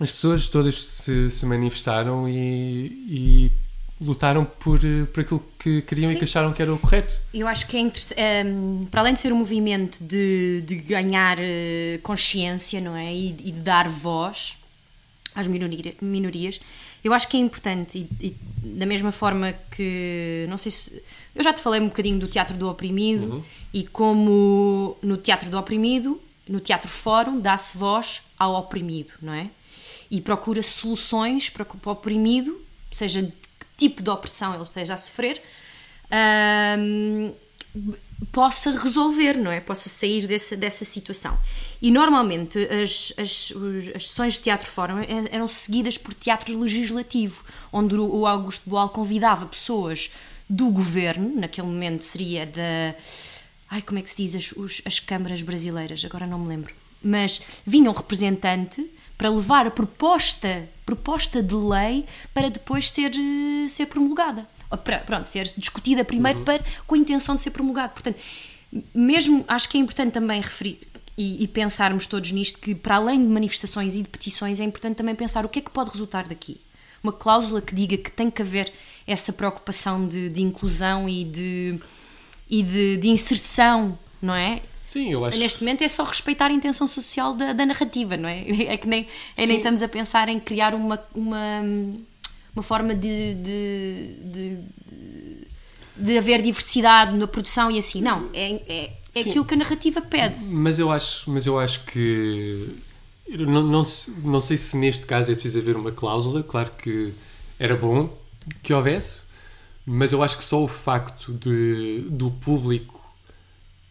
as 0.00 0.10
pessoas 0.10 0.48
todas 0.48 0.82
se, 0.82 1.30
se 1.30 1.46
manifestaram 1.46 2.28
e, 2.28 2.86
e 3.08 3.52
lutaram 4.02 4.44
por, 4.44 4.80
eh, 4.84 5.04
por 5.12 5.20
aquilo 5.20 5.44
que 5.58 5.82
queriam 5.82 6.10
e 6.10 6.14
Sim. 6.14 6.18
que 6.18 6.24
acharam 6.24 6.52
que 6.52 6.60
era 6.60 6.72
o 6.74 6.78
correto. 6.78 7.14
Eu 7.32 7.46
acho 7.46 7.66
que 7.66 7.76
é 7.76 7.80
interessante, 7.80 8.18
para 8.90 9.00
além 9.00 9.14
de 9.14 9.20
ser 9.20 9.32
um 9.32 9.36
movimento 9.36 10.02
de, 10.02 10.62
de 10.66 10.74
ganhar 10.76 11.38
eh, 11.40 12.00
consciência, 12.02 12.80
não 12.80 12.96
é? 12.96 13.14
E, 13.14 13.28
e 13.28 13.52
de 13.52 13.60
dar 13.60 13.88
voz 13.88 14.56
às 15.34 15.46
minoria- 15.46 15.94
minorias, 16.02 16.60
eu 17.04 17.12
acho 17.12 17.26
que 17.28 17.36
é 17.36 17.40
importante, 17.40 18.06
e, 18.20 18.26
e 18.28 18.36
da 18.78 18.86
mesma 18.86 19.10
forma 19.10 19.54
que, 19.74 20.46
não 20.48 20.56
sei 20.56 20.70
se. 20.70 21.02
Eu 21.34 21.42
já 21.42 21.52
te 21.52 21.60
falei 21.60 21.80
um 21.80 21.86
bocadinho 21.88 22.18
do 22.18 22.28
Teatro 22.28 22.56
do 22.56 22.68
Oprimido 22.68 23.42
e 23.72 23.82
como 23.84 24.96
no 25.02 25.16
Teatro 25.16 25.48
do 25.48 25.58
Oprimido, 25.58 26.20
no 26.48 26.60
Teatro 26.60 26.88
Fórum, 26.90 27.40
dá-se 27.40 27.78
voz 27.78 28.22
ao 28.38 28.54
oprimido, 28.54 29.12
não 29.22 29.32
é? 29.32 29.48
E 30.10 30.20
procura 30.20 30.62
soluções 30.62 31.48
para 31.48 31.64
que 31.64 31.74
o 31.74 31.90
oprimido, 31.90 32.60
seja 32.90 33.32
tipo 33.76 34.02
de 34.02 34.10
opressão 34.10 34.54
ele 34.54 34.62
esteja 34.62 34.94
a 34.94 34.96
sofrer, 34.96 35.40
ahm, 36.10 37.32
possa 38.30 38.70
resolver, 38.78 39.36
não 39.36 39.50
é? 39.50 39.60
Possa 39.60 39.88
sair 39.88 40.26
dessa, 40.26 40.56
dessa 40.56 40.84
situação. 40.84 41.36
E 41.80 41.90
normalmente 41.90 42.58
as, 42.58 43.12
as, 43.18 43.52
as 43.94 44.06
sessões 44.08 44.34
de 44.34 44.40
teatro 44.42 44.68
fórum 44.68 44.96
eram 45.30 45.46
seguidas 45.48 45.98
por 45.98 46.14
teatro 46.14 46.56
legislativo, 46.58 47.42
onde 47.72 47.94
o 47.96 48.26
Augusto 48.26 48.68
Boal 48.70 48.88
convidava 48.90 49.46
pessoas 49.46 50.10
do 50.48 50.70
governo, 50.70 51.34
naquele 51.40 51.66
momento 51.66 52.04
seria 52.04 52.46
da. 52.46 52.94
Ai, 53.70 53.80
como 53.80 53.98
é 53.98 54.02
que 54.02 54.10
se 54.10 54.18
diz 54.18 54.34
as, 54.34 54.52
os- 54.52 54.82
as 54.84 54.98
câmaras 55.00 55.40
brasileiras? 55.40 56.04
Agora 56.04 56.26
não 56.26 56.38
me 56.38 56.48
lembro. 56.48 56.74
Mas 57.02 57.40
vinha 57.66 57.90
um 57.90 57.94
representante 57.94 58.84
para 59.16 59.30
levar 59.30 59.66
a 59.66 59.70
proposta 59.70 60.68
proposta 60.94 61.42
de 61.42 61.54
lei 61.54 62.04
para 62.34 62.50
depois 62.50 62.90
ser, 62.90 63.12
eh, 63.14 63.68
ser 63.68 63.86
promulgada. 63.86 64.46
Para, 64.84 64.98
pronto, 64.98 65.24
ser 65.26 65.52
discutida 65.56 66.04
primeiro 66.04 66.40
para, 66.40 66.64
com 66.86 66.94
a 66.94 66.98
intenção 66.98 67.34
de 67.36 67.42
ser 67.42 67.50
promulgada. 67.50 67.90
Portanto, 67.90 68.16
mesmo 68.94 69.44
acho 69.48 69.68
que 69.68 69.76
é 69.76 69.80
importante 69.80 70.12
também 70.12 70.40
referir 70.40 70.80
e, 71.16 71.44
e 71.44 71.48
pensarmos 71.48 72.06
todos 72.06 72.32
nisto 72.32 72.58
que 72.58 72.74
para 72.74 72.96
além 72.96 73.20
de 73.20 73.28
manifestações 73.28 73.94
e 73.94 74.02
de 74.02 74.08
petições 74.08 74.60
é 74.60 74.64
importante 74.64 74.96
também 74.96 75.14
pensar 75.14 75.44
o 75.44 75.48
que 75.48 75.58
é 75.58 75.62
que 75.62 75.70
pode 75.70 75.90
resultar 75.90 76.26
daqui. 76.26 76.60
Uma 77.02 77.12
cláusula 77.12 77.60
que 77.60 77.74
diga 77.74 77.96
que 77.96 78.10
tem 78.10 78.30
que 78.30 78.40
haver 78.40 78.72
essa 79.06 79.32
preocupação 79.32 80.06
de, 80.06 80.30
de 80.30 80.40
inclusão 80.40 81.08
e 81.08 81.24
de, 81.24 81.78
e 82.48 82.62
de, 82.62 82.96
de 82.96 83.08
inserção, 83.08 83.98
não 84.22 84.34
é? 84.34 84.62
Sim, 84.92 85.10
eu 85.10 85.24
acho. 85.24 85.38
Neste 85.38 85.60
momento 85.60 85.82
é 85.82 85.88
só 85.88 86.04
respeitar 86.04 86.48
a 86.48 86.52
intenção 86.52 86.86
social 86.86 87.32
da, 87.32 87.54
da 87.54 87.64
narrativa, 87.64 88.14
não 88.14 88.28
é? 88.28 88.44
É 88.72 88.76
que 88.76 88.86
nem, 88.86 89.08
é 89.38 89.46
nem 89.46 89.56
estamos 89.56 89.82
a 89.82 89.88
pensar 89.88 90.28
em 90.28 90.38
criar 90.38 90.74
uma, 90.74 91.02
uma, 91.14 91.62
uma 92.54 92.62
forma 92.62 92.94
de, 92.94 93.32
de, 93.34 94.16
de, 94.22 94.58
de 95.96 96.18
haver 96.18 96.42
diversidade 96.42 97.16
na 97.16 97.26
produção 97.26 97.70
e 97.70 97.78
assim. 97.78 98.02
Não, 98.02 98.28
é, 98.34 98.60
é, 98.68 98.92
é 99.14 99.20
aquilo 99.20 99.46
que 99.46 99.54
a 99.54 99.56
narrativa 99.56 100.02
pede. 100.02 100.38
Mas 100.44 100.78
eu 100.78 100.92
acho, 100.92 101.30
mas 101.30 101.46
eu 101.46 101.58
acho 101.58 101.84
que 101.86 102.68
eu 103.26 103.46
não, 103.46 103.62
não, 103.62 103.82
não 104.24 104.40
sei 104.42 104.58
se 104.58 104.76
neste 104.76 105.06
caso 105.06 105.32
é 105.32 105.34
preciso 105.34 105.58
haver 105.58 105.74
uma 105.74 105.90
cláusula, 105.90 106.42
claro 106.42 106.70
que 106.72 107.14
era 107.58 107.74
bom 107.74 108.14
que 108.62 108.74
houvesse, 108.74 109.22
mas 109.86 110.12
eu 110.12 110.22
acho 110.22 110.36
que 110.36 110.44
só 110.44 110.62
o 110.62 110.68
facto 110.68 111.32
de, 111.32 112.04
do 112.10 112.30
público 112.30 113.01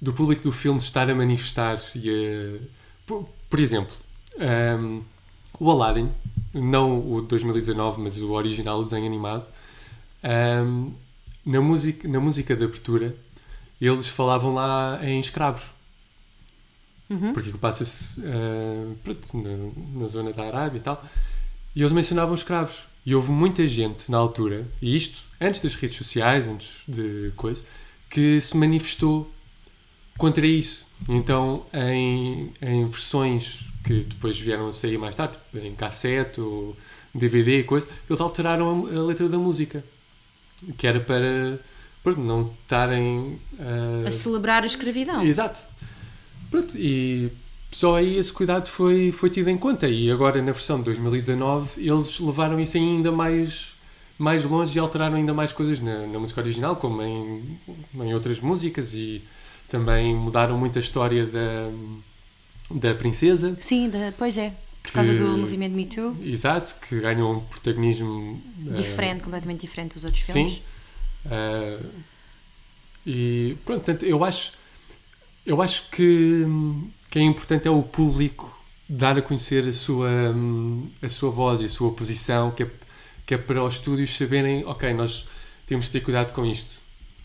do 0.02 0.12
público 0.14 0.42
do 0.44 0.52
filme 0.52 0.80
estar 0.80 1.10
a 1.10 1.16
manifestar 1.16 1.80
e 1.94 2.10
a, 2.10 2.66
por, 3.06 3.30
por 3.50 3.60
exemplo, 3.60 3.96
ahm, 4.40 5.02
o 5.60 5.70
Aladdin, 5.70 6.10
não 6.54 7.00
o 7.00 7.22
de 7.22 7.28
2019, 7.28 8.02
mas 8.02 8.18
o 8.18 8.32
original, 8.32 8.80
o 8.80 8.84
desenho 8.84 9.06
animado, 9.06 9.46
ahm, 10.24 10.92
na, 11.46 11.62
música, 11.62 12.08
na 12.08 12.20
música 12.20 12.56
de 12.56 12.64
abertura, 12.64 13.16
eles 13.80 14.08
falavam 14.08 14.54
lá 14.54 15.00
em 15.04 15.20
escravos. 15.20 15.66
Porque 17.34 17.50
aquilo 17.50 17.60
passa-se 17.60 18.22
pronto, 19.04 19.38
na, 19.38 20.00
na 20.02 20.08
zona 20.08 20.32
da 20.32 20.44
Arábia 20.48 20.78
e 20.78 20.82
tal. 20.82 21.04
E 21.76 21.82
eles 21.82 21.92
mencionavam 21.92 22.34
escravos. 22.34 22.88
E 23.06 23.14
houve 23.14 23.32
muita 23.32 23.68
gente 23.68 24.10
na 24.10 24.18
altura, 24.18 24.66
e 24.82 24.96
isto 24.96 25.24
antes 25.40 25.60
das 25.60 25.74
redes 25.74 25.98
sociais, 25.98 26.48
antes 26.48 26.84
de 26.88 27.34
coisa, 27.36 27.64
que 28.10 28.40
se 28.40 28.56
manifestou 28.56 29.30
contra 30.18 30.46
isso. 30.46 30.86
Então, 31.10 31.66
em, 31.74 32.54
em 32.62 32.88
versões 32.88 33.66
que 33.84 34.02
depois 34.02 34.40
vieram 34.40 34.68
a 34.68 34.72
sair 34.72 34.98
mais 34.98 35.16
tarde, 35.16 35.34
tipo, 35.34 35.66
em 35.66 35.74
cassete 35.74 36.40
ou 36.40 36.76
DVD 37.14 37.60
e 37.60 37.64
coisa, 37.64 37.88
eles 38.10 38.22
alteraram 38.22 38.88
a, 38.88 39.00
a 39.00 39.04
letra 39.04 39.28
da 39.28 39.38
música. 39.38 39.84
Que 40.78 40.86
era 40.86 41.00
para 41.00 41.60
pronto, 42.04 42.20
não 42.20 42.52
estarem 42.64 43.40
ah, 43.60 44.08
A 44.08 44.12
celebrar 44.12 44.64
a 44.64 44.66
escravidão. 44.66 45.24
Exato. 45.24 45.60
Pronto, 46.50 46.78
e 46.78 47.32
só 47.72 47.96
aí 47.96 48.18
esse 48.18 48.32
cuidado 48.34 48.70
foi, 48.70 49.12
foi 49.12 49.30
tido 49.30 49.50
em 49.50 49.58
conta. 49.58 49.88
E 49.88 50.12
agora, 50.12 50.42
na 50.42 50.52
versão 50.52 50.80
de 50.80 50.86
2019, 50.86 51.82
eles 51.82 52.20
levaram 52.20 52.60
isso 52.60 52.78
ainda 52.78 53.12
mais, 53.12 53.74
mais 54.20 54.44
longe 54.44 54.78
e 54.78 54.80
alteraram 54.80 55.16
ainda 55.16 55.34
mais 55.34 55.52
coisas 55.52 55.80
na, 55.80 56.06
na 56.08 56.20
música 56.20 56.42
original, 56.42 56.76
como 56.76 57.02
em, 57.02 57.58
em 57.96 58.14
outras 58.14 58.40
músicas, 58.40 58.94
e 58.94 59.24
também 59.72 60.14
mudaram 60.14 60.58
muito 60.58 60.78
a 60.78 60.82
história 60.82 61.26
da, 61.26 61.70
da 62.70 62.94
princesa. 62.94 63.56
Sim, 63.60 63.90
da- 63.90 64.14
pois 64.18 64.38
é. 64.38 64.54
Por 64.84 64.92
causa 64.92 65.14
Que- 65.14 65.20
do 65.20 65.38
movimento 65.38 65.74
Me 65.74 65.86
Too. 65.86 66.18
Exato, 66.22 66.76
que 66.88 67.00
ganhou 67.00 67.36
um 67.36 67.40
protagonismo 67.40 68.42
eh, 68.68 68.74
Diferente, 68.74 69.22
completamente 69.24 69.62
diferente 69.62 69.94
dos 69.94 70.04
outros 70.04 70.24
filmes. 70.24 70.54
Sim. 70.54 70.62
Ah, 71.28 71.80
e 73.06 73.58
pronto, 73.66 73.84
portanto, 73.84 74.06
eu 74.06 74.24
acho, 74.24 74.54
eu 75.46 75.62
acho 75.62 75.90
que, 75.92 76.46
que 77.10 77.20
é 77.20 77.22
importante 77.22 77.68
é 77.68 77.72
o 77.72 77.82
público 77.84 78.56
dar 78.90 79.18
a 79.18 79.22
conhecer 79.22 79.68
a 79.68 79.72
sua, 79.74 80.10
a 81.02 81.08
sua 81.10 81.30
voz 81.32 81.62
e 81.62 81.66
a 81.66 81.70
sua 81.70 81.92
posição, 81.94 82.52
que 82.52 82.64
é, 82.64 82.70
que 83.26 83.34
é 83.36 83.38
para 83.38 83.64
os 83.64 83.76
estúdios 83.76 84.16
saberem, 84.18 84.66
ok, 84.66 84.94
nós 84.94 85.28
temos 85.66 85.86
de 85.86 85.92
ter 85.92 86.02
cuidado 86.02 86.34
com 86.34 86.46
isto. 86.46 86.81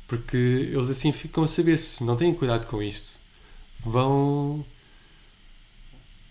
Porque 0.07 0.37
eles 0.37 0.88
assim 0.90 1.11
ficam 1.12 1.42
a 1.45 1.49
saber, 1.49 1.79
se 1.79 2.05
não 2.05 2.16
têm 2.16 2.33
cuidado 2.35 2.66
com 2.66 2.83
isto, 2.83 3.19
vão. 3.81 4.64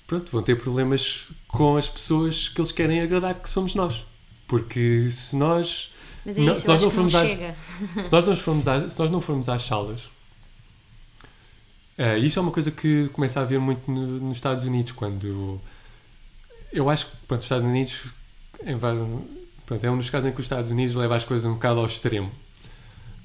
Pronto, 0.08 0.32
vão 0.32 0.42
ter 0.44 0.56
problemas 0.60 1.28
com 1.48 1.76
as 1.78 1.90
pessoas 1.90 2.48
que 2.48 2.62
eles 2.62 2.72
querem 2.72 3.02
agradar, 3.02 3.36
que 3.36 3.50
somos 3.50 3.74
nós. 3.76 4.06
Porque 4.48 5.10
se 5.12 5.36
nós 5.36 5.92
Mas 6.26 6.38
é 6.38 6.42
Não, 6.42 6.54
isso, 6.54 6.62
se 6.62 6.68
eu 6.68 6.74
nós 6.74 6.82
não 6.82 6.88
não 6.90 6.96
formos 6.96 7.16
às- 7.16 7.28
chega. 7.28 7.56
se 8.04 8.12
nós 8.12 8.26
não 8.26 8.36
formos, 8.36 8.68
à- 8.68 8.88
se 8.90 9.00
nós 9.00 9.12
não 9.12 9.20
formos 9.22 9.50
às 9.50 9.64
salas, 9.64 10.02
eh, 11.98 12.18
isso 12.20 12.38
é 12.40 12.42
uma 12.42 12.52
coisa 12.52 12.70
que 12.72 13.10
começa 13.10 13.40
a 13.40 13.44
haver 13.44 13.60
muito 13.60 13.90
no- 13.90 14.20
nos 14.20 14.38
Estados 14.38 14.64
Unidos, 14.64 14.92
quando 14.92 15.60
eu 16.72 16.90
acho 16.90 17.08
que 17.08 17.18
pronto, 17.28 17.40
os 17.42 17.46
Estados 17.46 17.66
Unidos 17.66 18.04
em 18.66 18.78
pronto, 18.78 19.84
é 19.84 19.90
um 19.92 19.98
dos 19.98 20.10
casos 20.10 20.30
em 20.30 20.34
que 20.34 20.40
os 20.40 20.46
Estados 20.46 20.70
Unidos 20.72 20.96
leva 20.96 21.16
as 21.16 21.26
coisas 21.26 21.50
um 21.50 21.54
bocado 21.56 21.80
ao 21.80 21.86
extremo. 21.88 22.32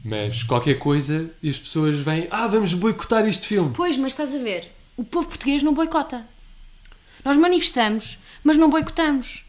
Mas 0.05 0.43
qualquer 0.43 0.79
coisa 0.79 1.31
e 1.43 1.51
as 1.51 1.59
pessoas 1.59 1.97
vêm, 1.99 2.27
ah, 2.31 2.47
vamos 2.47 2.73
boicotar 2.73 3.27
este 3.27 3.47
filme. 3.47 3.73
Pois, 3.75 3.97
mas 3.97 4.13
estás 4.13 4.35
a 4.35 4.39
ver, 4.39 4.69
o 4.97 5.05
povo 5.05 5.29
português 5.29 5.63
não 5.63 5.75
boicota. 5.75 6.27
Nós 7.25 7.37
manifestamos, 7.37 8.19
mas 8.43 8.57
não 8.57 8.71
boicotamos. 8.71 9.45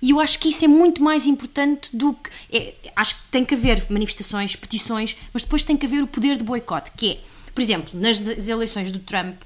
E 0.00 0.10
eu 0.10 0.20
acho 0.20 0.38
que 0.38 0.48
isso 0.48 0.64
é 0.64 0.68
muito 0.68 1.02
mais 1.02 1.26
importante 1.26 1.94
do 1.94 2.14
que. 2.14 2.30
é, 2.52 2.74
acho 2.94 3.16
que 3.16 3.28
tem 3.30 3.44
que 3.44 3.54
haver 3.54 3.86
manifestações, 3.90 4.54
petições, 4.54 5.16
mas 5.32 5.42
depois 5.42 5.62
tem 5.64 5.76
que 5.76 5.86
haver 5.86 6.02
o 6.02 6.06
poder 6.06 6.36
de 6.36 6.44
boicote, 6.44 6.92
que 6.92 7.12
é, 7.12 7.18
por 7.54 7.62
exemplo, 7.62 7.98
nas 7.98 8.20
eleições 8.48 8.92
do 8.92 8.98
Trump, 8.98 9.36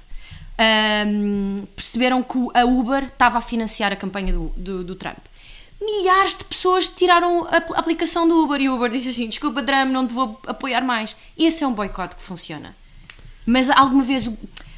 ahm, 0.57 1.65
perceberam 1.75 2.21
que 2.21 2.37
a 2.53 2.65
Uber 2.65 3.05
estava 3.05 3.37
a 3.37 3.41
financiar 3.41 3.91
a 3.91 3.95
campanha 3.95 4.33
do, 4.33 4.51
do, 4.55 4.83
do 4.83 4.95
Trump. 4.95 5.19
Milhares 5.81 6.35
de 6.35 6.43
pessoas 6.43 6.87
tiraram 6.87 7.45
a 7.45 7.57
apl- 7.57 7.73
aplicação 7.75 8.27
do 8.27 8.43
Uber 8.43 8.61
e 8.61 8.69
o 8.69 8.75
Uber 8.75 8.89
disse 8.89 9.09
assim: 9.09 9.27
desculpa, 9.27 9.63
Trump, 9.63 9.89
não 9.91 10.07
te 10.07 10.13
vou 10.13 10.39
apoiar 10.45 10.81
mais. 10.81 11.15
Esse 11.37 11.63
é 11.63 11.67
um 11.67 11.73
boicote 11.73 12.15
que 12.15 12.21
funciona. 12.21 12.75
Mas 13.45 13.69
alguma 13.69 14.03
vez 14.03 14.27
o, 14.27 14.37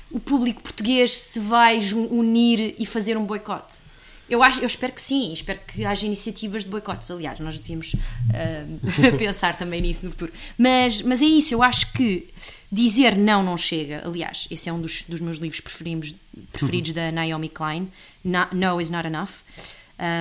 o 0.09 0.19
público 0.19 0.61
português 0.61 1.11
se 1.11 1.39
vai 1.39 1.77
unir 1.93 2.75
e 2.79 2.85
fazer 2.85 3.17
um 3.17 3.25
boicote? 3.25 3.83
Eu, 4.29 4.41
acho, 4.41 4.61
eu 4.61 4.65
espero 4.65 4.93
que 4.93 5.01
sim, 5.01 5.33
espero 5.33 5.59
que 5.67 5.83
haja 5.83 6.05
iniciativas 6.05 6.63
de 6.63 6.69
boicotes. 6.69 7.11
Aliás, 7.11 7.39
nós 7.41 7.59
devíamos 7.59 7.93
ah, 8.33 9.11
pensar 9.19 9.57
também 9.57 9.81
nisso 9.81 10.05
no 10.05 10.11
futuro. 10.11 10.31
Mas, 10.57 11.01
mas 11.01 11.21
é 11.21 11.25
isso, 11.25 11.53
eu 11.53 11.61
acho 11.61 11.91
que 11.91 12.29
dizer 12.71 13.17
não 13.17 13.43
não 13.43 13.57
chega. 13.57 14.01
Aliás, 14.05 14.47
esse 14.49 14.69
é 14.69 14.73
um 14.73 14.79
dos, 14.79 15.01
dos 15.03 15.19
meus 15.19 15.37
livros 15.39 15.59
preferidos, 15.59 16.15
preferidos 16.53 16.93
da 16.93 17.11
Naomi 17.11 17.49
Klein, 17.49 17.91
No 18.23 18.79
is 18.79 18.89
Not 18.89 19.05
Enough, 19.05 19.29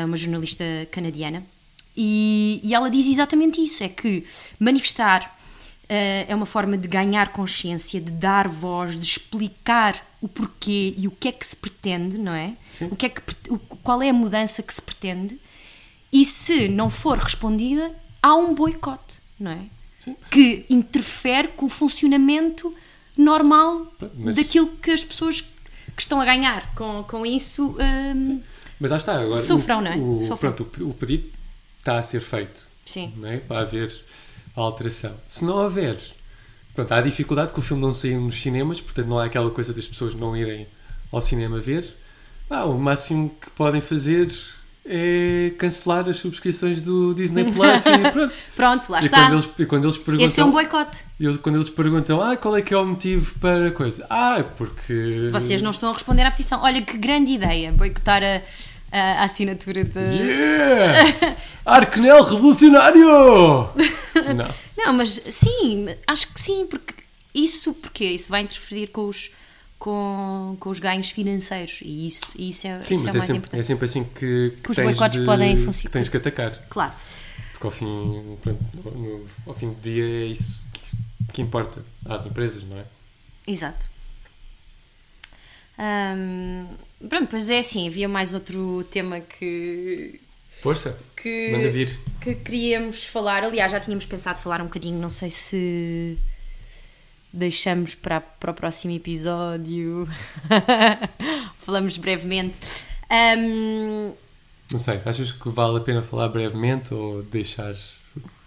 uma 0.06 0.16
jornalista 0.16 0.64
canadiana. 0.90 1.44
E, 1.96 2.60
e 2.64 2.74
ela 2.74 2.90
diz 2.90 3.06
exatamente 3.06 3.62
isso: 3.62 3.82
é 3.84 3.88
que 3.88 4.24
manifestar 4.58 5.38
Uh, 5.84 6.24
é 6.28 6.34
uma 6.34 6.46
forma 6.46 6.78
de 6.78 6.88
ganhar 6.88 7.32
consciência, 7.34 8.00
de 8.00 8.12
dar 8.12 8.48
voz, 8.48 8.98
de 8.98 9.04
explicar 9.04 10.02
o 10.22 10.28
porquê 10.28 10.94
e 10.96 11.06
o 11.06 11.10
que 11.10 11.28
é 11.28 11.32
que 11.32 11.44
se 11.44 11.54
pretende, 11.54 12.16
não 12.16 12.32
é? 12.32 12.54
O 12.80 12.96
que 12.96 13.06
é 13.06 13.08
que, 13.10 13.20
o- 13.50 13.58
qual 13.58 14.00
é 14.00 14.08
a 14.08 14.12
mudança 14.12 14.62
que 14.62 14.72
se 14.72 14.80
pretende? 14.80 15.38
E 16.10 16.24
se 16.24 16.66
não 16.68 16.88
for 16.88 17.18
respondida, 17.18 17.94
há 18.22 18.34
um 18.34 18.54
boicote, 18.54 19.16
não 19.38 19.50
é? 19.50 19.58
Que 20.30 20.64
interfere 20.70 21.48
com 21.48 21.66
o 21.66 21.68
funcionamento 21.68 22.74
normal 23.14 23.92
Mas- 24.16 24.36
daquilo 24.36 24.68
que 24.80 24.92
as 24.92 25.04
pessoas 25.04 25.42
que 25.42 26.00
estão 26.00 26.22
a 26.22 26.24
ganhar 26.24 26.74
com, 26.74 27.04
com 27.06 27.26
isso. 27.26 27.76
um, 28.16 28.40
Mas 28.82 28.90
lá 28.90 28.96
está, 28.96 29.20
agora. 29.20 29.38
Sofram, 29.40 29.78
o, 29.78 29.80
não 29.82 29.90
é? 29.92 29.96
O, 29.96 30.18
Sofram. 30.24 30.52
pronto, 30.52 30.82
o, 30.84 30.88
o 30.90 30.94
pedido 30.94 31.28
está 31.78 31.98
a 31.98 32.02
ser 32.02 32.20
feito. 32.20 32.60
sim. 32.84 33.12
não 33.16 33.28
é? 33.28 33.36
para 33.38 33.60
haver 33.60 33.92
a 34.56 34.60
alteração. 34.60 35.14
Se 35.28 35.44
não 35.44 35.54
houver, 35.62 35.96
pronto, 36.74 36.90
há 36.92 36.96
a 36.98 37.00
dificuldade 37.02 37.52
que 37.52 37.58
o 37.60 37.62
filme 37.62 37.80
não 37.82 37.94
saiu 37.94 38.20
nos 38.20 38.34
cinemas, 38.42 38.80
portanto 38.80 39.06
não 39.06 39.18
há 39.20 39.24
aquela 39.26 39.50
coisa 39.50 39.72
das 39.72 39.86
pessoas 39.86 40.14
não 40.14 40.36
irem 40.36 40.66
ao 41.12 41.22
cinema 41.22 41.60
ver. 41.60 41.86
Ah, 42.50 42.64
o 42.66 42.76
máximo 42.76 43.30
que 43.40 43.48
podem 43.50 43.80
fazer 43.80 44.28
é 44.84 45.52
cancelar 45.58 46.08
as 46.08 46.16
subscrições 46.16 46.82
do 46.82 47.14
Disney 47.14 47.44
Plus 47.44 47.86
e 47.86 47.98
pronto. 48.12 48.34
Pronto, 48.56 48.90
lá 48.90 49.00
E 49.00 49.04
está. 49.04 49.16
quando, 49.26 49.32
eles, 49.34 49.48
e 49.58 49.66
quando 49.66 49.84
eles 49.84 49.96
perguntam, 49.96 50.24
Esse 50.26 50.40
é 50.40 50.44
um 50.44 50.50
boicote. 50.50 51.04
eles- 51.20 51.36
quando 51.36 51.54
eles 51.54 51.70
perguntam, 51.70 52.20
ah, 52.20 52.36
qual 52.36 52.56
é 52.56 52.62
que 52.62 52.74
é 52.74 52.76
o 52.76 52.84
motivo 52.84 53.38
para 53.38 53.68
a 53.68 53.70
coisa? 53.70 54.04
Ah, 54.10 54.38
é 54.40 54.42
porque 54.42 55.30
Vocês 55.32 55.62
não 55.62 55.70
estão 55.70 55.90
a 55.90 55.92
responder 55.92 56.22
à 56.24 56.30
petição. 56.32 56.60
Olha 56.62 56.82
que 56.82 56.98
grande 56.98 57.32
ideia, 57.32 57.70
boicotar 57.72 58.22
a, 58.24 58.40
a, 58.92 59.24
assinatura 59.24 59.82
de. 59.84 59.98
Yeah! 59.98 61.36
Arcanel 61.64 62.22
revolucionário! 62.22 63.06
não. 64.36 64.54
Não, 64.76 64.92
mas 64.94 65.10
sim, 65.30 65.86
acho 66.06 66.32
que 66.34 66.40
sim, 66.40 66.66
porque 66.66 66.94
isso, 67.34 67.72
porque 67.74 68.04
isso 68.04 68.28
vai 68.28 68.42
interferir 68.42 68.88
com 68.88 69.06
os, 69.06 69.30
com, 69.78 70.56
com 70.58 70.70
os 70.70 70.78
ganhos 70.78 71.10
financeiros. 71.10 71.80
E 71.82 72.06
isso, 72.06 72.32
e 72.36 72.48
isso 72.48 72.66
é, 72.66 72.82
Sim, 72.82 72.94
isso 72.96 73.06
é 73.06 73.10
é 73.10 73.12
mais 73.14 73.26
sempre, 73.26 73.38
importante. 73.38 73.60
é 73.60 73.62
sempre 73.62 73.84
assim 73.84 74.04
que, 74.04 74.54
Que 74.62 74.70
os 74.70 74.76
boicotes 74.76 75.20
de- 75.20 75.26
podem 75.26 75.56
que 75.56 75.62
funcionar. 75.62 75.92
tens 75.92 76.08
que 76.08 76.16
atacar. 76.16 76.50
Claro. 76.68 76.92
Porque 77.52 77.66
ao 77.66 77.70
fim, 77.70 78.36
pronto, 78.42 78.60
no- 78.84 78.90
no- 78.90 79.26
ao 79.46 79.54
fim 79.54 79.68
do 79.70 79.80
dia 79.80 80.04
é 80.04 80.26
isso 80.26 80.68
que 81.32 81.40
importa 81.40 81.84
às 82.04 82.26
empresas, 82.26 82.64
não 82.64 82.78
é? 82.78 82.84
Exato. 83.46 83.86
Ahm, 85.84 86.66
pronto, 87.08 87.26
pois 87.28 87.50
é 87.50 87.58
assim, 87.58 87.88
havia 87.88 88.08
mais 88.08 88.32
outro 88.34 88.86
tema 88.92 89.18
que, 89.18 90.20
Força, 90.60 90.96
que, 91.16 91.50
manda 91.50 91.68
vir. 91.70 91.98
que 92.20 92.36
queríamos 92.36 93.04
falar. 93.04 93.42
Aliás, 93.42 93.72
já 93.72 93.80
tínhamos 93.80 94.06
pensado 94.06 94.38
falar 94.38 94.60
um 94.60 94.66
bocadinho, 94.66 95.00
não 95.00 95.10
sei 95.10 95.28
se 95.30 96.16
deixamos 97.32 97.96
para, 97.96 98.20
para 98.20 98.52
o 98.52 98.54
próximo 98.54 98.94
episódio. 98.94 100.06
Falamos 101.62 101.96
brevemente. 101.96 102.60
Ahm, 103.10 104.12
Não 104.70 104.78
sei, 104.78 105.00
achas 105.04 105.32
que 105.32 105.48
vale 105.48 105.78
a 105.78 105.80
pena 105.80 106.00
falar 106.02 106.28
brevemente 106.28 106.94
ou 106.94 107.24
deixar 107.24 107.74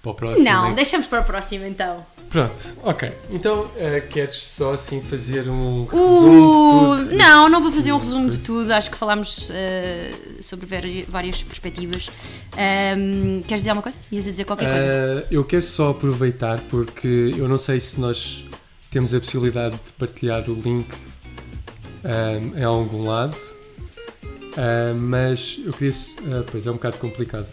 para 0.01 0.11
o 0.11 0.15
próximo? 0.15 0.45
não, 0.49 0.73
deixamos 0.73 1.07
para 1.07 1.21
o 1.21 1.25
próximo 1.25 1.65
então. 1.65 2.05
Pronto, 2.29 2.61
ok. 2.83 3.11
Então 3.29 3.69
eh, 3.77 4.01
queres 4.01 4.35
só 4.37 4.73
assim 4.73 5.01
fazer 5.01 5.47
um 5.49 5.85
resumo 5.85 6.51
Uh, 6.91 6.97
de 6.97 7.03
tudo? 7.05 7.15
não, 7.17 7.47
não 7.47 7.61
vou 7.61 7.71
fazer 7.71 7.93
um 7.93 7.97
resumo 7.97 8.29
de 8.29 8.39
tudo. 8.39 8.71
Acho 8.73 8.91
que 8.91 8.97
falámos 8.97 9.49
eh, 9.53 10.11
sobre 10.41 10.67
várias 11.07 11.41
perspectivas. 11.43 12.09
Ahm, 12.57 13.41
queres 13.47 13.61
dizer 13.61 13.69
alguma 13.69 13.83
coisa? 13.83 13.97
Ias 14.11 14.25
dizer 14.25 14.43
qualquer 14.43 14.69
coisa? 14.69 14.87
Eh, 14.87 15.25
eu 15.31 15.45
quero 15.45 15.63
só 15.65 15.91
aproveitar 15.91 16.59
porque 16.69 17.31
eu 17.37 17.47
não 17.47 17.57
sei 17.57 17.79
se 17.79 18.01
nós 18.01 18.43
temos 18.91 19.13
a 19.13 19.19
possibilidade 19.19 19.75
de 19.77 19.91
partilhar 19.97 20.49
o 20.49 20.53
link 20.61 20.87
ehm, 22.03 22.57
em 22.59 22.63
algum 22.63 23.05
lado, 23.07 23.37
mas 24.97 25.59
eu 25.65 25.71
queria. 25.71 25.93
eh, 25.93 26.43
pois 26.51 26.65
é 26.67 26.69
um 26.71 26.75
bocado 26.75 26.97
complicado. 26.97 27.47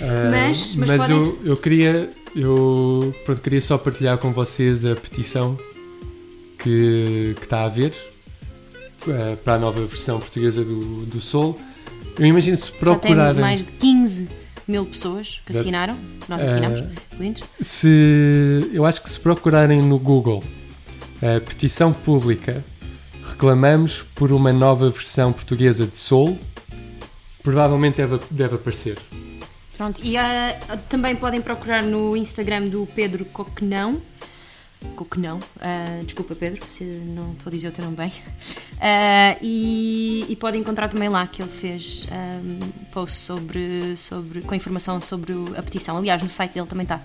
Eh, 0.00 0.28
Mas- 0.30 0.74
mas 0.74 0.90
podem- 0.90 1.16
eu, 1.16 1.38
eu 1.44 1.56
queria. 1.56 2.10
Eu 2.34 3.14
pronto, 3.24 3.40
queria 3.40 3.60
só 3.62 3.78
partilhar 3.78 4.18
com 4.18 4.32
vocês 4.32 4.84
a 4.84 4.94
petição 4.94 5.58
que, 6.58 7.34
que 7.36 7.42
está 7.44 7.60
a 7.60 7.64
haver 7.66 7.94
eh, 9.08 9.36
para 9.36 9.54
a 9.54 9.58
nova 9.58 9.84
versão 9.86 10.18
portuguesa 10.18 10.64
do, 10.64 11.06
do 11.06 11.20
Sol. 11.20 11.58
Eu 12.18 12.26
imagino 12.26 12.56
se 12.56 12.70
procurarem. 12.72 13.40
mais 13.40 13.64
de 13.64 13.72
15 13.72 14.30
mil 14.66 14.84
pessoas 14.86 15.40
que 15.46 15.52
assinaram. 15.56 15.96
Nós 16.28 16.42
Eh, 16.42 16.44
assinamos, 16.46 16.82
clientes. 17.16 17.44
Se 17.60 18.60
eu 18.72 18.84
acho 18.84 19.02
que 19.02 19.10
se 19.10 19.20
procurarem 19.20 19.80
no 19.82 19.98
Google 19.98 20.42
a 21.22 21.40
petição 21.40 21.92
pública 21.92 22.64
reclamamos 23.26 24.02
por 24.14 24.30
uma 24.32 24.52
nova 24.52 24.90
versão 24.90 25.32
portuguesa 25.32 25.86
de 25.86 25.96
Soul, 25.96 26.38
provavelmente 27.42 27.96
deve, 27.96 28.18
deve 28.30 28.54
aparecer. 28.56 28.98
Pronto, 29.76 30.00
e 30.04 30.16
ah, 30.16 30.56
também 30.88 31.16
podem 31.16 31.40
procurar 31.40 31.82
no 31.82 32.16
Instagram 32.16 32.68
do 32.68 32.86
Pedro 32.94 33.24
Coquenão. 33.24 34.00
Coquenão, 34.94 35.40
ah, 35.60 36.02
desculpa 36.04 36.34
Pedro, 36.34 36.66
se 36.68 36.84
não 36.84 37.32
estou 37.32 37.50
a 37.50 37.50
dizer 37.50 37.68
o 37.68 37.72
teu 37.72 37.84
nome 37.84 37.96
bem. 37.96 38.12
Ah, 38.80 39.36
e, 39.40 40.26
e 40.28 40.36
podem 40.36 40.60
encontrar 40.60 40.88
também 40.88 41.08
lá 41.08 41.26
que 41.26 41.42
ele 41.42 41.50
fez 41.50 42.06
um, 42.12 42.58
post 42.92 43.18
sobre, 43.18 43.96
sobre, 43.96 44.42
com 44.42 44.54
informação 44.54 45.00
sobre 45.00 45.32
a 45.56 45.62
petição. 45.62 45.96
Aliás, 45.96 46.22
no 46.22 46.30
site 46.30 46.52
dele 46.52 46.66
também 46.66 46.84
está. 46.84 47.00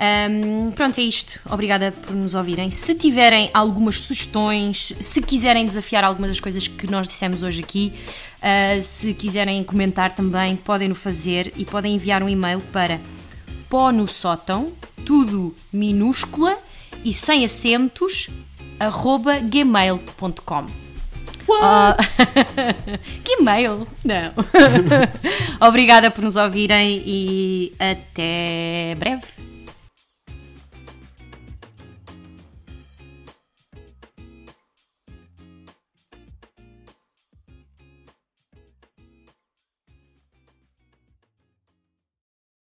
Um, 0.00 0.70
pronto, 0.70 0.98
é 0.98 1.02
isto. 1.02 1.38
Obrigada 1.50 1.92
por 1.92 2.16
nos 2.16 2.34
ouvirem. 2.34 2.70
Se 2.70 2.94
tiverem 2.94 3.50
algumas 3.52 3.98
sugestões, 3.98 4.94
se 4.98 5.20
quiserem 5.20 5.66
desafiar 5.66 6.04
algumas 6.04 6.30
das 6.30 6.40
coisas 6.40 6.66
que 6.66 6.90
nós 6.90 7.06
dissemos 7.06 7.42
hoje 7.42 7.60
aqui, 7.60 7.92
uh, 8.42 8.82
se 8.82 9.14
quiserem 9.14 9.62
comentar 9.64 10.12
também, 10.12 10.56
podem 10.56 10.88
no 10.88 10.94
fazer 10.94 11.52
e 11.56 11.64
podem 11.64 11.94
enviar 11.94 12.22
um 12.22 12.28
e-mail 12.28 12.60
para 12.72 13.00
pó 13.68 13.92
no 13.92 14.06
sótão, 14.06 14.72
tudo 15.04 15.54
minúscula 15.72 16.58
e 17.04 17.12
sem 17.12 17.44
acentos, 17.44 18.28
arroba 18.78 19.38
gmail.com. 19.38 20.66
Ah, 21.62 21.96
Gmail? 23.24 23.86
Não. 24.04 24.32
Obrigada 25.66 26.10
por 26.10 26.22
nos 26.22 26.36
ouvirem 26.36 27.02
e 27.04 27.72
até 27.78 28.94
breve. 28.96 29.49